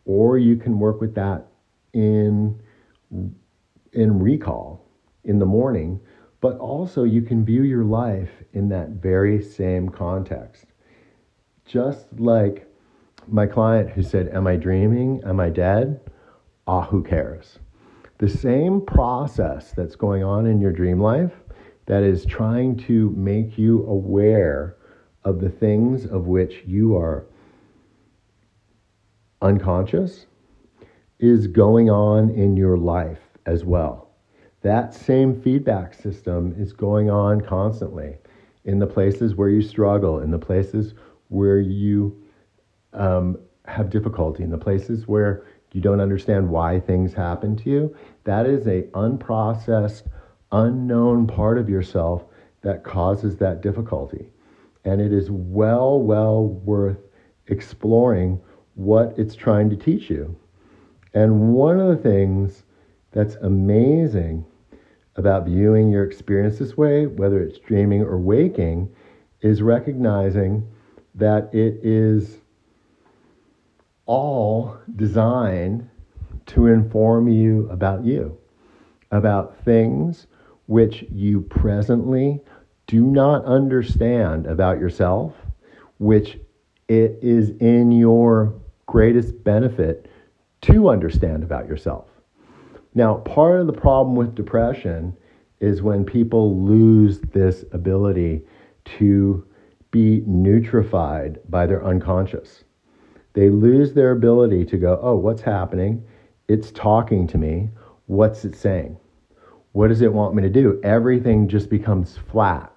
or 0.04 0.38
you 0.38 0.56
can 0.56 0.78
work 0.78 1.00
with 1.00 1.14
that 1.14 1.46
in, 1.92 2.60
in 3.92 4.20
recall 4.20 4.84
in 5.24 5.38
the 5.38 5.46
morning, 5.46 6.00
but 6.40 6.58
also 6.58 7.04
you 7.04 7.22
can 7.22 7.44
view 7.44 7.62
your 7.62 7.84
life 7.84 8.30
in 8.52 8.68
that 8.68 8.90
very 8.90 9.42
same 9.42 9.88
context. 9.88 10.66
Just 11.68 12.06
like 12.18 12.66
my 13.26 13.46
client 13.46 13.90
who 13.90 14.02
said, 14.02 14.30
Am 14.30 14.46
I 14.46 14.56
dreaming? 14.56 15.22
Am 15.26 15.38
I 15.38 15.50
dead? 15.50 16.00
Ah, 16.66 16.86
who 16.86 17.02
cares? 17.02 17.58
The 18.18 18.28
same 18.28 18.80
process 18.80 19.72
that's 19.72 19.94
going 19.94 20.24
on 20.24 20.46
in 20.46 20.60
your 20.60 20.72
dream 20.72 20.98
life 20.98 21.32
that 21.84 22.02
is 22.02 22.24
trying 22.24 22.78
to 22.78 23.10
make 23.10 23.58
you 23.58 23.84
aware 23.86 24.76
of 25.24 25.40
the 25.40 25.50
things 25.50 26.06
of 26.06 26.26
which 26.26 26.62
you 26.66 26.96
are 26.96 27.26
unconscious 29.42 30.24
is 31.18 31.46
going 31.46 31.90
on 31.90 32.30
in 32.30 32.56
your 32.56 32.78
life 32.78 33.20
as 33.44 33.64
well. 33.64 34.08
That 34.62 34.94
same 34.94 35.38
feedback 35.38 35.92
system 35.92 36.54
is 36.58 36.72
going 36.72 37.10
on 37.10 37.42
constantly 37.42 38.16
in 38.64 38.78
the 38.78 38.86
places 38.86 39.34
where 39.34 39.50
you 39.50 39.60
struggle, 39.60 40.20
in 40.20 40.30
the 40.30 40.38
places 40.38 40.94
where 41.28 41.60
you 41.60 42.22
um, 42.92 43.38
have 43.66 43.90
difficulty, 43.90 44.42
in 44.42 44.50
the 44.50 44.58
places 44.58 45.06
where 45.06 45.46
you 45.72 45.80
don't 45.80 46.00
understand 46.00 46.48
why 46.48 46.80
things 46.80 47.12
happen 47.12 47.56
to 47.56 47.70
you. 47.70 47.96
That 48.24 48.46
is 48.46 48.66
a 48.66 48.82
unprocessed, 48.94 50.08
unknown 50.52 51.26
part 51.26 51.58
of 51.58 51.68
yourself 51.68 52.24
that 52.62 52.84
causes 52.84 53.36
that 53.36 53.60
difficulty. 53.60 54.30
And 54.84 55.00
it 55.00 55.12
is 55.12 55.30
well, 55.30 56.00
well 56.00 56.46
worth 56.46 56.98
exploring 57.48 58.40
what 58.74 59.14
it's 59.18 59.34
trying 59.34 59.68
to 59.70 59.76
teach 59.76 60.08
you. 60.08 60.34
And 61.14 61.52
one 61.52 61.80
of 61.80 61.88
the 61.88 62.02
things 62.02 62.64
that's 63.12 63.34
amazing 63.36 64.44
about 65.16 65.46
viewing 65.46 65.90
your 65.90 66.04
experience 66.04 66.58
this 66.58 66.76
way, 66.76 67.06
whether 67.06 67.42
it's 67.42 67.58
dreaming 67.58 68.02
or 68.02 68.18
waking, 68.18 68.88
is 69.40 69.62
recognizing 69.62 70.66
that 71.18 71.52
it 71.52 71.80
is 71.82 72.38
all 74.06 74.78
designed 74.96 75.88
to 76.46 76.66
inform 76.66 77.28
you 77.28 77.68
about 77.70 78.04
you, 78.04 78.38
about 79.10 79.56
things 79.64 80.26
which 80.66 81.04
you 81.10 81.42
presently 81.42 82.40
do 82.86 83.02
not 83.02 83.44
understand 83.44 84.46
about 84.46 84.78
yourself, 84.78 85.34
which 85.98 86.38
it 86.88 87.18
is 87.20 87.50
in 87.60 87.92
your 87.92 88.54
greatest 88.86 89.44
benefit 89.44 90.08
to 90.62 90.88
understand 90.88 91.42
about 91.42 91.68
yourself. 91.68 92.06
Now, 92.94 93.16
part 93.16 93.60
of 93.60 93.66
the 93.66 93.72
problem 93.72 94.16
with 94.16 94.34
depression 94.34 95.16
is 95.60 95.82
when 95.82 96.04
people 96.04 96.64
lose 96.64 97.20
this 97.20 97.64
ability 97.72 98.42
to 98.98 99.46
be 99.90 100.22
nutrified 100.26 101.38
by 101.48 101.66
their 101.66 101.84
unconscious. 101.84 102.64
They 103.34 103.48
lose 103.48 103.92
their 103.92 104.12
ability 104.12 104.64
to 104.66 104.76
go, 104.76 104.98
oh, 105.02 105.16
what's 105.16 105.42
happening? 105.42 106.04
It's 106.48 106.70
talking 106.70 107.26
to 107.28 107.38
me. 107.38 107.70
What's 108.06 108.44
it 108.44 108.56
saying? 108.56 108.98
What 109.72 109.88
does 109.88 110.00
it 110.00 110.12
want 110.12 110.34
me 110.34 110.42
to 110.42 110.48
do? 110.48 110.80
Everything 110.82 111.48
just 111.48 111.70
becomes 111.70 112.16
flat 112.16 112.72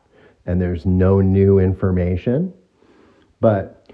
and 0.45 0.61
there's 0.61 0.85
no 0.85 1.21
new 1.21 1.59
information. 1.59 2.53
But 3.39 3.91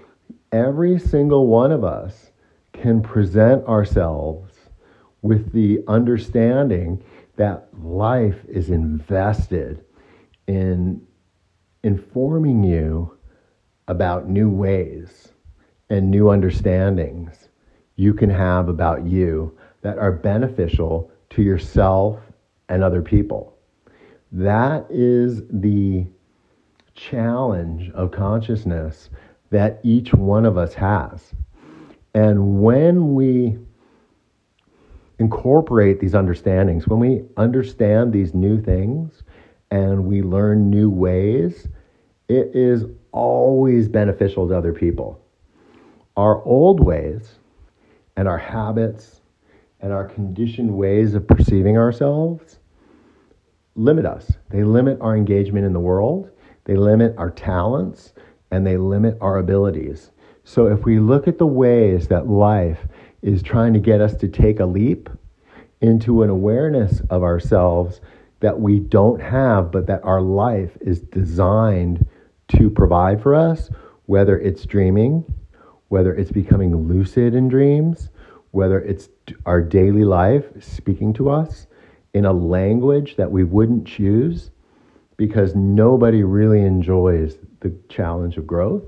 every 0.52 0.98
single 0.98 1.46
one 1.46 1.72
of 1.72 1.84
us 1.84 2.30
can 2.72 3.02
present 3.02 3.64
ourselves 3.66 4.54
with 5.22 5.52
the 5.52 5.82
understanding 5.88 7.02
that 7.36 7.68
life 7.80 8.44
is 8.48 8.70
invested 8.70 9.84
in 10.46 11.00
informing 11.82 12.62
you 12.64 13.16
about 13.86 14.28
new 14.28 14.50
ways 14.50 15.32
and 15.90 16.10
new 16.10 16.30
understandings 16.30 17.48
you 17.96 18.14
can 18.14 18.30
have 18.30 18.68
about 18.68 19.06
you 19.06 19.56
that 19.82 19.98
are 19.98 20.12
beneficial 20.12 21.10
to 21.30 21.42
yourself 21.42 22.20
and 22.68 22.82
other 22.82 23.02
people. 23.02 23.56
That 24.32 24.86
is 24.90 25.42
the 25.50 26.06
challenge 26.94 27.90
of 27.90 28.10
consciousness 28.10 29.10
that 29.50 29.80
each 29.82 30.12
one 30.12 30.44
of 30.44 30.58
us 30.58 30.74
has. 30.74 31.32
And 32.14 32.60
when 32.60 33.14
we 33.14 33.58
incorporate 35.18 36.00
these 36.00 36.14
understandings, 36.14 36.86
when 36.86 37.00
we 37.00 37.24
understand 37.36 38.12
these 38.12 38.34
new 38.34 38.60
things 38.60 39.22
and 39.70 40.04
we 40.04 40.22
learn 40.22 40.70
new 40.70 40.90
ways, 40.90 41.68
it 42.28 42.54
is 42.54 42.84
always 43.12 43.88
beneficial 43.88 44.48
to 44.48 44.56
other 44.56 44.72
people. 44.72 45.20
Our 46.16 46.42
old 46.44 46.80
ways 46.80 47.36
and 48.16 48.26
our 48.26 48.38
habits 48.38 49.20
and 49.80 49.92
our 49.92 50.04
conditioned 50.04 50.76
ways 50.76 51.14
of 51.14 51.26
perceiving 51.26 51.78
ourselves 51.78 52.58
limit 53.76 54.04
us. 54.04 54.32
They 54.50 54.64
limit 54.64 54.98
our 55.00 55.16
engagement 55.16 55.64
in 55.64 55.72
the 55.72 55.80
world, 55.80 56.30
they 56.64 56.74
limit 56.74 57.14
our 57.16 57.30
talents, 57.30 58.12
and 58.50 58.66
they 58.66 58.76
limit 58.76 59.16
our 59.20 59.38
abilities. 59.38 60.10
So 60.44 60.66
if 60.66 60.84
we 60.84 60.98
look 60.98 61.28
at 61.28 61.38
the 61.38 61.46
ways 61.46 62.08
that 62.08 62.28
life 62.28 62.86
is 63.22 63.42
trying 63.42 63.74
to 63.74 63.80
get 63.80 64.00
us 64.00 64.14
to 64.16 64.28
take 64.28 64.60
a 64.60 64.66
leap 64.66 65.08
into 65.80 66.22
an 66.22 66.30
awareness 66.30 67.00
of 67.10 67.22
ourselves 67.22 68.00
that 68.40 68.60
we 68.60 68.78
don't 68.78 69.20
have, 69.20 69.72
but 69.72 69.86
that 69.86 70.04
our 70.04 70.20
life 70.20 70.76
is 70.80 71.00
designed 71.00 72.06
to 72.48 72.70
provide 72.70 73.22
for 73.22 73.34
us, 73.34 73.70
whether 74.06 74.38
it's 74.38 74.64
dreaming, 74.64 75.24
whether 75.88 76.14
it's 76.14 76.30
becoming 76.30 76.74
lucid 76.88 77.34
in 77.34 77.48
dreams, 77.48 78.10
whether 78.52 78.80
it's 78.80 79.08
our 79.44 79.60
daily 79.60 80.04
life 80.04 80.44
speaking 80.60 81.12
to 81.14 81.30
us 81.30 81.66
in 82.14 82.24
a 82.24 82.32
language 82.32 83.16
that 83.16 83.30
we 83.30 83.44
wouldn't 83.44 83.86
choose 83.86 84.50
because 85.16 85.54
nobody 85.54 86.22
really 86.22 86.62
enjoys 86.62 87.36
the 87.60 87.74
challenge 87.88 88.36
of 88.36 88.46
growth. 88.46 88.84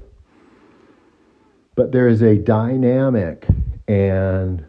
But 1.75 1.93
there 1.93 2.09
is 2.09 2.23
a 2.23 2.37
dynamic 2.37 3.47
and 3.89 4.65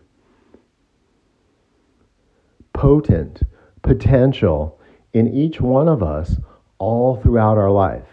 potent 2.74 3.44
potential 3.82 4.80
in 5.14 5.28
each 5.34 5.60
one 5.60 5.88
of 5.88 6.02
us 6.02 6.38
all 6.78 7.16
throughout 7.18 7.58
our 7.58 7.72
life. 7.72 8.08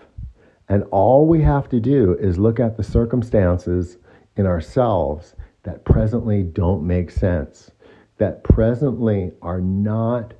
And 0.68 0.84
all 0.90 1.26
we 1.26 1.42
have 1.42 1.68
to 1.70 1.80
do 1.80 2.16
is 2.20 2.38
look 2.38 2.60
at 2.60 2.76
the 2.76 2.82
circumstances 2.82 3.98
in 4.36 4.46
ourselves 4.46 5.34
that 5.62 5.84
presently 5.84 6.42
don't 6.42 6.86
make 6.86 7.10
sense, 7.10 7.70
that 8.18 8.44
presently 8.44 9.32
are 9.42 9.60
not 9.60 10.34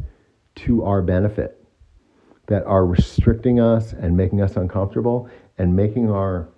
to 0.57 0.85
our 0.85 1.03
benefit, 1.03 1.65
that 2.47 2.65
are 2.65 2.85
restricting 2.85 3.61
us 3.61 3.93
and 3.93 4.17
making 4.17 4.43
us 4.43 4.57
uncomfortable 4.57 5.29
and 5.57 5.75
making 5.75 6.11
our 6.11 6.49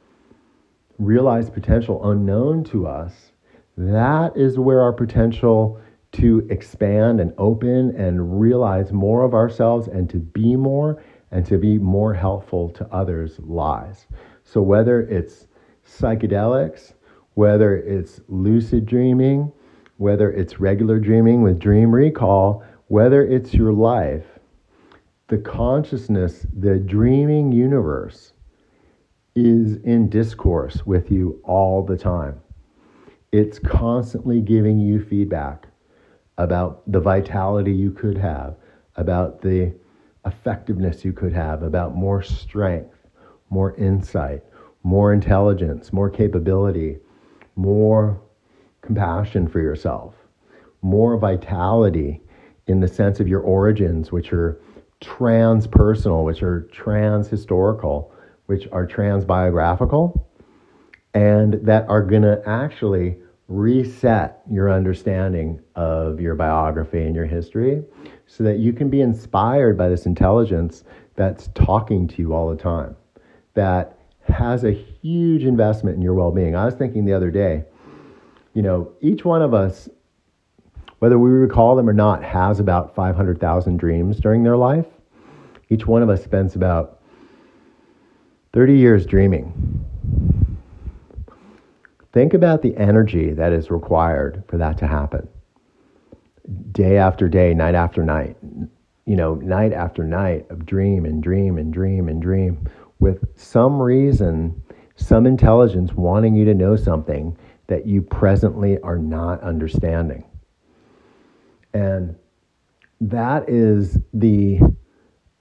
realized 0.99 1.55
potential 1.55 2.11
unknown 2.11 2.65
to 2.65 2.87
us. 2.87 3.33
That 3.77 4.37
is 4.37 4.59
where 4.59 4.81
our 4.81 4.93
potential 4.93 5.81
to 6.13 6.47
expand 6.51 7.21
and 7.21 7.33
open 7.39 7.95
and 7.97 8.41
realize 8.41 8.93
more 8.93 9.25
of 9.25 9.35
ourselves 9.35 9.89
and 9.89 10.11
to 10.11 10.19
be 10.19 10.57
more 10.57 11.03
and 11.31 11.47
to 11.47 11.59
be 11.59 11.79
more 11.79 12.15
helpful 12.15 12.69
to 12.71 12.87
others 12.93 13.39
lies. 13.41 14.07
So, 14.43 14.61
whether 14.63 15.03
it's 15.03 15.47
psychedelics, 15.87 16.95
whether 17.35 17.77
it's 17.77 18.21
lucid 18.29 18.87
dreaming, 18.87 19.53
whether 19.99 20.33
it's 20.33 20.59
regular 20.59 20.99
dreaming 20.99 21.43
with 21.43 21.59
dream 21.59 21.95
recall, 21.95 22.65
whether 22.89 23.25
it's 23.25 23.55
your 23.55 23.73
life, 23.73 24.25
the 25.29 25.39
consciousness, 25.39 26.45
the 26.59 26.79
dreaming 26.79 27.53
universe 27.53 28.33
is 29.37 29.77
in 29.85 30.09
discourse 30.09 30.85
with 30.85 31.11
you 31.13 31.41
all 31.45 31.85
the 31.85 31.97
time. 31.97 32.41
It's 33.31 33.61
constantly 33.61 34.41
giving 34.41 34.81
you 34.81 35.05
feedback 35.05 35.70
about 36.41 36.83
the 36.91 37.01
vitality 37.01 37.71
you 37.73 37.91
could 37.91 38.17
have, 38.17 38.57
about 38.97 39.43
the 39.43 39.75
effectiveness 40.25 41.05
you 41.05 41.13
could 41.13 41.35
have, 41.35 41.63
about 41.63 41.95
more 41.95 42.23
strength, 42.23 42.97
more 43.51 43.75
insight, 43.77 44.43
more 44.83 45.13
intelligence, 45.13 45.93
more 45.93 46.09
capability, 46.09 46.97
more 47.57 48.23
compassion 48.81 49.47
for 49.47 49.61
yourself, 49.61 50.15
more 50.81 51.19
vitality 51.19 52.23
in 52.67 52.81
the 52.81 52.89
sense 52.89 53.21
of 53.21 53.29
your 53.29 53.41
origins, 53.41 54.11
which 54.11 54.33
are 54.33 54.59
transpersonal, 55.03 56.25
which 56.25 56.43
are 56.43 56.63
trans 56.73 57.29
historical, 57.29 58.15
which 58.47 58.67
are 58.73 58.87
trans 58.87 59.27
biographical, 59.27 60.27
and 61.13 61.55
that 61.63 61.87
are 61.91 62.03
going 62.03 62.23
to 62.23 62.43
actually 62.47 63.19
reset 63.51 64.43
your 64.49 64.73
understanding 64.73 65.61
of 65.75 66.21
your 66.21 66.37
biography 66.37 67.03
and 67.03 67.17
your 67.17 67.27
history 67.27 67.83
so 68.29 68.45
that 68.45 68.61
you 68.61 68.73
can 68.73 68.89
be 68.89 69.01
inspired 69.01 69.77
by 69.77 69.89
this 69.89 70.07
intelligence 70.07 70.85
that's 71.17 71.49
talking 71.49 72.07
to 72.07 72.23
you 72.23 72.33
all 72.33 72.49
the 72.49 72.57
time, 72.57 72.95
that 73.55 73.99
has 74.23 74.63
a 74.63 74.71
huge 74.71 75.43
investment 75.43 75.97
in 75.97 76.03
your 76.03 76.15
well 76.15 76.31
being. 76.31 76.55
I 76.55 76.65
was 76.65 76.77
thinking 76.77 77.05
the 77.05 77.13
other 77.13 77.33
day, 77.33 77.65
you 78.55 78.63
know, 78.63 78.93
each 79.01 79.25
one 79.25 79.43
of 79.43 79.53
us, 79.53 79.89
whether 81.01 81.19
we 81.19 81.31
recall 81.31 81.75
them 81.75 81.89
or 81.89 81.93
not, 81.93 82.23
has 82.23 82.61
about 82.61 82.95
500,000 82.95 83.77
dreams 83.79 84.21
during 84.21 84.45
their 84.45 84.57
life. 84.57 84.87
Each 85.69 85.87
one 85.87 86.03
of 86.03 86.09
us 86.09 86.23
spends 86.23 86.55
about 86.55 87.01
30 88.53 88.77
years 88.77 89.07
dreaming. 89.07 89.81
Think 92.13 92.35
about 92.35 92.63
the 92.63 92.77
energy 92.77 93.33
that 93.33 93.53
is 93.53 93.71
required 93.71 94.43
for 94.49 94.59
that 94.59 94.79
to 94.79 94.87
happen. 94.87 95.29
Day 96.73 96.97
after 96.97 97.29
day, 97.29 97.55
night 97.55 97.77
after 97.77 98.05
night, 98.05 98.37
you 99.07 99.15
know, 99.15 99.37
night 99.37 99.73
after 99.73 100.03
night 100.03 100.47
of 100.51 100.67
dream 100.67 101.05
and 101.05 101.23
dream 101.23 101.57
and 101.57 101.73
dream 101.73 102.09
and 102.09 102.21
dream 102.21 102.69
with 102.99 103.25
some 103.37 103.81
reason, 103.81 104.61
some 104.97 105.25
intelligence 105.27 105.93
wanting 105.93 106.35
you 106.35 106.45
to 106.45 106.55
know 106.55 106.75
something 106.75 107.37
that 107.69 107.87
you 107.87 108.03
presently 108.03 108.81
are 108.81 108.99
not 108.99 109.41
understanding. 109.43 110.25
And 111.73 112.17
that 113.01 113.49
is 113.49 113.99
the 114.13 114.59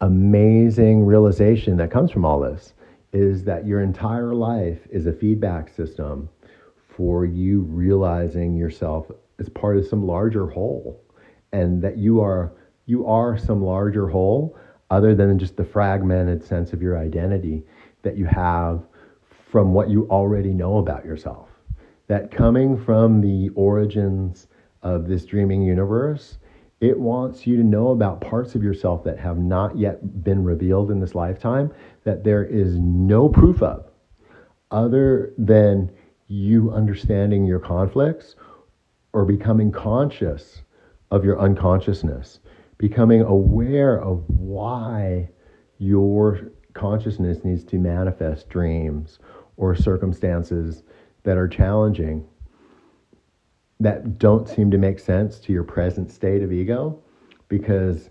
amazing 0.02 1.04
realization 1.04 1.78
that 1.78 1.90
comes 1.90 2.12
from 2.12 2.24
all 2.24 2.40
this 2.40 2.74
is 3.12 3.44
that 3.46 3.66
your 3.66 3.82
entire 3.82 4.36
life 4.36 4.80
is 4.92 5.08
a 5.08 5.12
feedback 5.12 5.70
system 5.70 6.30
for 7.00 7.24
you 7.24 7.62
realizing 7.62 8.58
yourself 8.58 9.10
as 9.40 9.48
part 9.48 9.78
of 9.78 9.88
some 9.88 10.06
larger 10.06 10.48
whole 10.50 11.02
and 11.54 11.82
that 11.82 11.98
you 11.98 12.20
are 12.20 12.52
you 12.88 13.08
are 13.08 13.38
some 13.38 13.64
larger 13.64 14.10
whole 14.10 14.58
other 14.90 15.16
than 15.16 15.40
just 15.40 15.56
the 15.56 15.64
fragmented 15.64 16.44
sense 16.44 16.74
of 16.74 16.82
your 16.82 16.98
identity 16.98 17.64
that 18.02 18.18
you 18.18 18.26
have 18.26 18.84
from 19.50 19.74
what 19.74 19.90
you 19.90 20.10
already 20.10 20.54
know 20.54 20.80
about 20.80 21.06
yourself. 21.06 21.48
That 22.08 22.32
coming 22.32 22.78
from 22.78 23.22
the 23.22 23.48
origins 23.56 24.48
of 24.82 25.08
this 25.08 25.24
dreaming 25.24 25.62
universe, 25.62 26.38
it 26.82 27.00
wants 27.00 27.48
you 27.48 27.56
to 27.56 27.64
know 27.64 27.92
about 27.92 28.20
parts 28.20 28.56
of 28.56 28.64
yourself 28.64 29.06
that 29.06 29.18
have 29.20 29.38
not 29.38 29.78
yet 29.78 30.22
been 30.26 30.44
revealed 30.44 30.92
in 30.92 31.00
this 31.00 31.16
lifetime, 31.16 31.72
that 32.04 32.26
there 32.26 32.44
is 32.44 32.78
no 32.78 33.30
proof 33.30 33.64
of, 33.64 33.86
other 34.72 35.34
than 35.38 35.90
you 36.30 36.72
understanding 36.72 37.46
your 37.46 37.60
conflicts 37.60 38.36
or 39.12 39.26
becoming 39.26 39.72
conscious 39.72 40.62
of 41.12 41.26
your 41.26 41.40
unconsciousness 41.40 42.40
becoming 42.78 43.22
aware 43.22 44.02
of 44.02 44.24
why 44.30 45.30
your 45.80 46.52
consciousness 46.74 47.44
needs 47.44 47.64
to 47.64 47.78
manifest 47.78 48.50
dreams 48.50 49.20
or 49.58 49.76
circumstances 49.76 50.84
that 51.24 51.38
are 51.38 51.48
challenging 51.48 52.26
that 53.82 54.18
don't 54.18 54.48
seem 54.48 54.72
to 54.72 54.78
make 54.78 55.00
sense 55.00 55.40
to 55.40 55.52
your 55.52 55.64
present 55.64 56.12
state 56.12 56.42
of 56.42 56.52
ego 56.52 57.02
because 57.50 58.10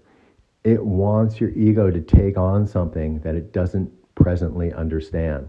it 0.65 0.85
wants 0.85 1.41
your 1.41 1.51
ego 1.51 1.91
to 1.91 2.01
take 2.01 2.37
on 2.37 2.67
something 2.67 3.21
that 3.21 3.35
it 3.35 3.53
doesn't 3.53 3.91
presently 4.15 4.73
understand. 4.73 5.49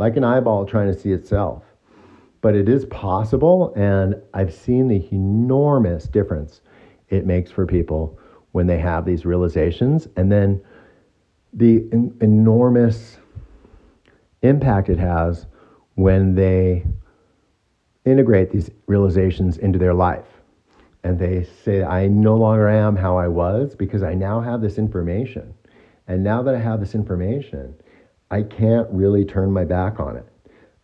Like 0.00 0.16
an 0.16 0.24
eyeball 0.24 0.64
trying 0.64 0.90
to 0.90 0.98
see 0.98 1.12
itself. 1.12 1.62
But 2.40 2.54
it 2.54 2.70
is 2.70 2.86
possible, 2.86 3.74
and 3.76 4.14
I've 4.32 4.54
seen 4.54 4.88
the 4.88 5.06
enormous 5.12 6.04
difference 6.04 6.62
it 7.10 7.26
makes 7.26 7.50
for 7.50 7.66
people 7.66 8.18
when 8.52 8.66
they 8.66 8.78
have 8.78 9.04
these 9.04 9.26
realizations, 9.26 10.08
and 10.16 10.32
then 10.32 10.62
the 11.52 11.86
en- 11.92 12.16
enormous 12.22 13.18
impact 14.40 14.88
it 14.88 14.98
has 14.98 15.44
when 15.96 16.34
they 16.34 16.82
integrate 18.06 18.50
these 18.52 18.70
realizations 18.86 19.58
into 19.58 19.78
their 19.78 19.92
life. 19.92 20.40
And 21.04 21.18
they 21.18 21.46
say, 21.62 21.82
I 21.82 22.08
no 22.08 22.36
longer 22.36 22.70
am 22.70 22.96
how 22.96 23.18
I 23.18 23.28
was 23.28 23.74
because 23.74 24.02
I 24.02 24.14
now 24.14 24.40
have 24.40 24.62
this 24.62 24.78
information. 24.78 25.52
And 26.08 26.24
now 26.24 26.42
that 26.44 26.54
I 26.54 26.58
have 26.58 26.80
this 26.80 26.94
information, 26.94 27.74
I 28.30 28.42
can't 28.42 28.88
really 28.90 29.24
turn 29.24 29.50
my 29.50 29.64
back 29.64 29.98
on 30.00 30.16
it. 30.16 30.26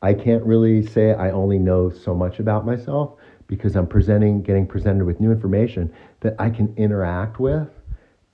I 0.02 0.14
can't 0.14 0.44
really 0.44 0.84
say 0.86 1.14
I 1.14 1.30
only 1.30 1.58
know 1.58 1.90
so 1.90 2.14
much 2.14 2.38
about 2.38 2.66
myself 2.66 3.14
because 3.46 3.76
I'm 3.76 3.86
presenting, 3.86 4.42
getting 4.42 4.66
presented 4.66 5.04
with 5.04 5.20
new 5.20 5.30
information 5.30 5.92
that 6.20 6.34
I 6.38 6.50
can 6.50 6.74
interact 6.76 7.38
with 7.38 7.68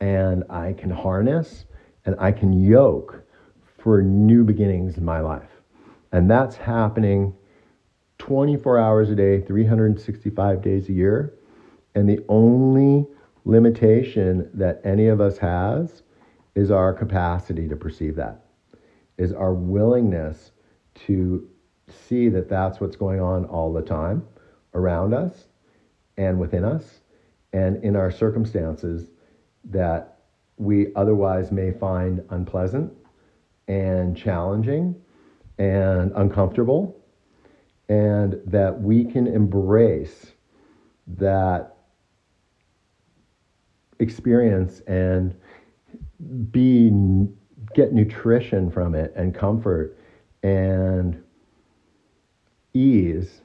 and 0.00 0.44
I 0.50 0.72
can 0.72 0.90
harness 0.90 1.66
and 2.04 2.16
I 2.18 2.32
can 2.32 2.52
yoke 2.52 3.22
for 3.78 4.02
new 4.02 4.44
beginnings 4.44 4.96
in 4.96 5.04
my 5.04 5.20
life. 5.20 5.48
And 6.12 6.30
that's 6.30 6.56
happening 6.56 7.34
24 8.18 8.78
hours 8.78 9.10
a 9.10 9.14
day, 9.14 9.40
365 9.40 10.62
days 10.62 10.88
a 10.88 10.92
year. 10.92 11.34
And 11.94 12.08
the 12.08 12.24
only 12.28 13.06
limitation 13.44 14.48
that 14.54 14.80
any 14.84 15.08
of 15.08 15.20
us 15.20 15.38
has 15.38 16.02
is 16.54 16.70
our 16.70 16.92
capacity 16.92 17.66
to 17.68 17.76
perceive 17.76 18.14
that, 18.16 18.41
is 19.18 19.32
our 19.32 19.54
willingness 19.54 20.52
to 20.94 21.48
see 21.88 22.28
that 22.28 22.48
that's 22.48 22.80
what's 22.80 22.96
going 22.96 23.20
on 23.20 23.44
all 23.46 23.72
the 23.72 23.82
time 23.82 24.26
around 24.74 25.14
us 25.14 25.48
and 26.16 26.38
within 26.38 26.64
us 26.64 27.00
and 27.52 27.82
in 27.84 27.96
our 27.96 28.10
circumstances 28.10 29.08
that 29.64 30.18
we 30.56 30.94
otherwise 30.94 31.50
may 31.50 31.70
find 31.72 32.22
unpleasant 32.30 32.92
and 33.68 34.16
challenging 34.16 34.94
and 35.58 36.12
uncomfortable, 36.16 36.96
and 37.88 38.40
that 38.46 38.80
we 38.80 39.04
can 39.04 39.26
embrace 39.26 40.32
that 41.06 41.76
experience 43.98 44.80
and 44.86 45.34
be 46.50 46.90
get 47.74 47.92
nutrition 47.92 48.70
from 48.70 48.94
it 48.94 49.12
and 49.16 49.34
comfort 49.34 49.96
and 50.42 51.22
ease 52.74 53.40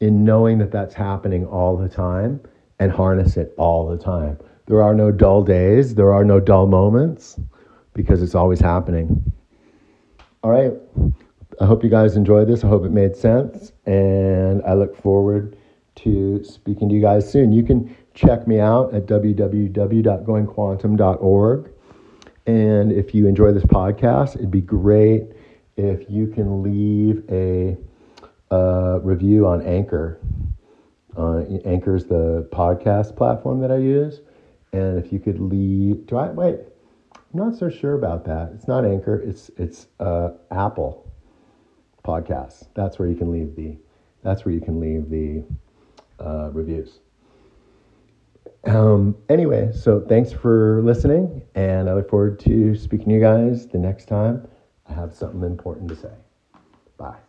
in 0.00 0.24
knowing 0.24 0.58
that 0.58 0.70
that's 0.70 0.94
happening 0.94 1.46
all 1.46 1.76
the 1.76 1.88
time 1.88 2.40
and 2.78 2.92
harness 2.92 3.36
it 3.36 3.54
all 3.56 3.88
the 3.88 3.96
time. 3.96 4.38
There 4.66 4.82
are 4.82 4.94
no 4.94 5.10
dull 5.10 5.42
days, 5.42 5.94
there 5.94 6.12
are 6.12 6.24
no 6.24 6.40
dull 6.40 6.66
moments 6.66 7.40
because 7.94 8.22
it's 8.22 8.34
always 8.34 8.60
happening. 8.60 9.32
All 10.42 10.50
right. 10.50 10.72
I 11.60 11.64
hope 11.64 11.82
you 11.82 11.88
guys 11.88 12.16
enjoyed 12.16 12.48
this. 12.48 12.62
I 12.62 12.68
hope 12.68 12.84
it 12.84 12.92
made 12.92 13.16
sense. 13.16 13.72
And 13.86 14.62
I 14.64 14.74
look 14.74 14.94
forward 15.00 15.56
to 15.96 16.44
speaking 16.44 16.90
to 16.90 16.94
you 16.94 17.00
guys 17.00 17.30
soon. 17.30 17.52
You 17.52 17.62
can 17.62 17.96
check 18.14 18.46
me 18.46 18.60
out 18.60 18.92
at 18.94 19.06
www.goingquantum.org. 19.06 21.72
And 22.46 22.92
if 22.92 23.14
you 23.14 23.26
enjoy 23.26 23.52
this 23.52 23.64
podcast, 23.64 24.36
it'd 24.36 24.50
be 24.50 24.60
great 24.60 25.32
if 25.76 26.08
you 26.08 26.28
can 26.28 26.62
leave 26.62 27.24
a 27.30 27.76
uh, 28.54 29.00
review 29.00 29.46
on 29.46 29.62
Anchor. 29.62 30.20
Uh, 31.16 31.40
Anchor 31.64 31.96
is 31.96 32.06
the 32.06 32.48
podcast 32.52 33.16
platform 33.16 33.60
that 33.60 33.72
I 33.72 33.78
use. 33.78 34.20
And 34.72 34.98
if 34.98 35.12
you 35.12 35.18
could 35.18 35.40
leave, 35.40 36.06
do 36.06 36.16
I 36.16 36.28
wait? 36.28 36.60
I'm 37.14 37.50
not 37.50 37.56
so 37.56 37.68
sure 37.68 37.94
about 37.94 38.24
that. 38.26 38.52
It's 38.54 38.68
not 38.68 38.84
Anchor. 38.84 39.16
It's 39.16 39.50
it's 39.56 39.86
uh, 39.98 40.30
Apple 40.50 41.10
Podcasts. 42.04 42.68
That's 42.74 42.98
where 42.98 43.08
you 43.08 43.16
can 43.16 43.32
leave 43.32 43.56
the. 43.56 43.76
That's 44.22 44.44
where 44.44 44.54
you 44.54 44.60
can 44.60 44.80
leave 44.80 45.10
the 45.10 45.44
uh, 46.22 46.50
reviews. 46.52 47.00
Um, 48.66 49.16
anyway, 49.28 49.70
so 49.72 50.00
thanks 50.00 50.32
for 50.32 50.82
listening, 50.82 51.42
and 51.54 51.88
I 51.88 51.94
look 51.94 52.10
forward 52.10 52.40
to 52.40 52.74
speaking 52.74 53.08
to 53.08 53.14
you 53.14 53.20
guys 53.20 53.66
the 53.68 53.78
next 53.78 54.06
time 54.06 54.46
I 54.88 54.92
have 54.92 55.14
something 55.14 55.42
important 55.42 55.88
to 55.90 55.96
say. 55.96 56.12
Bye. 56.96 57.25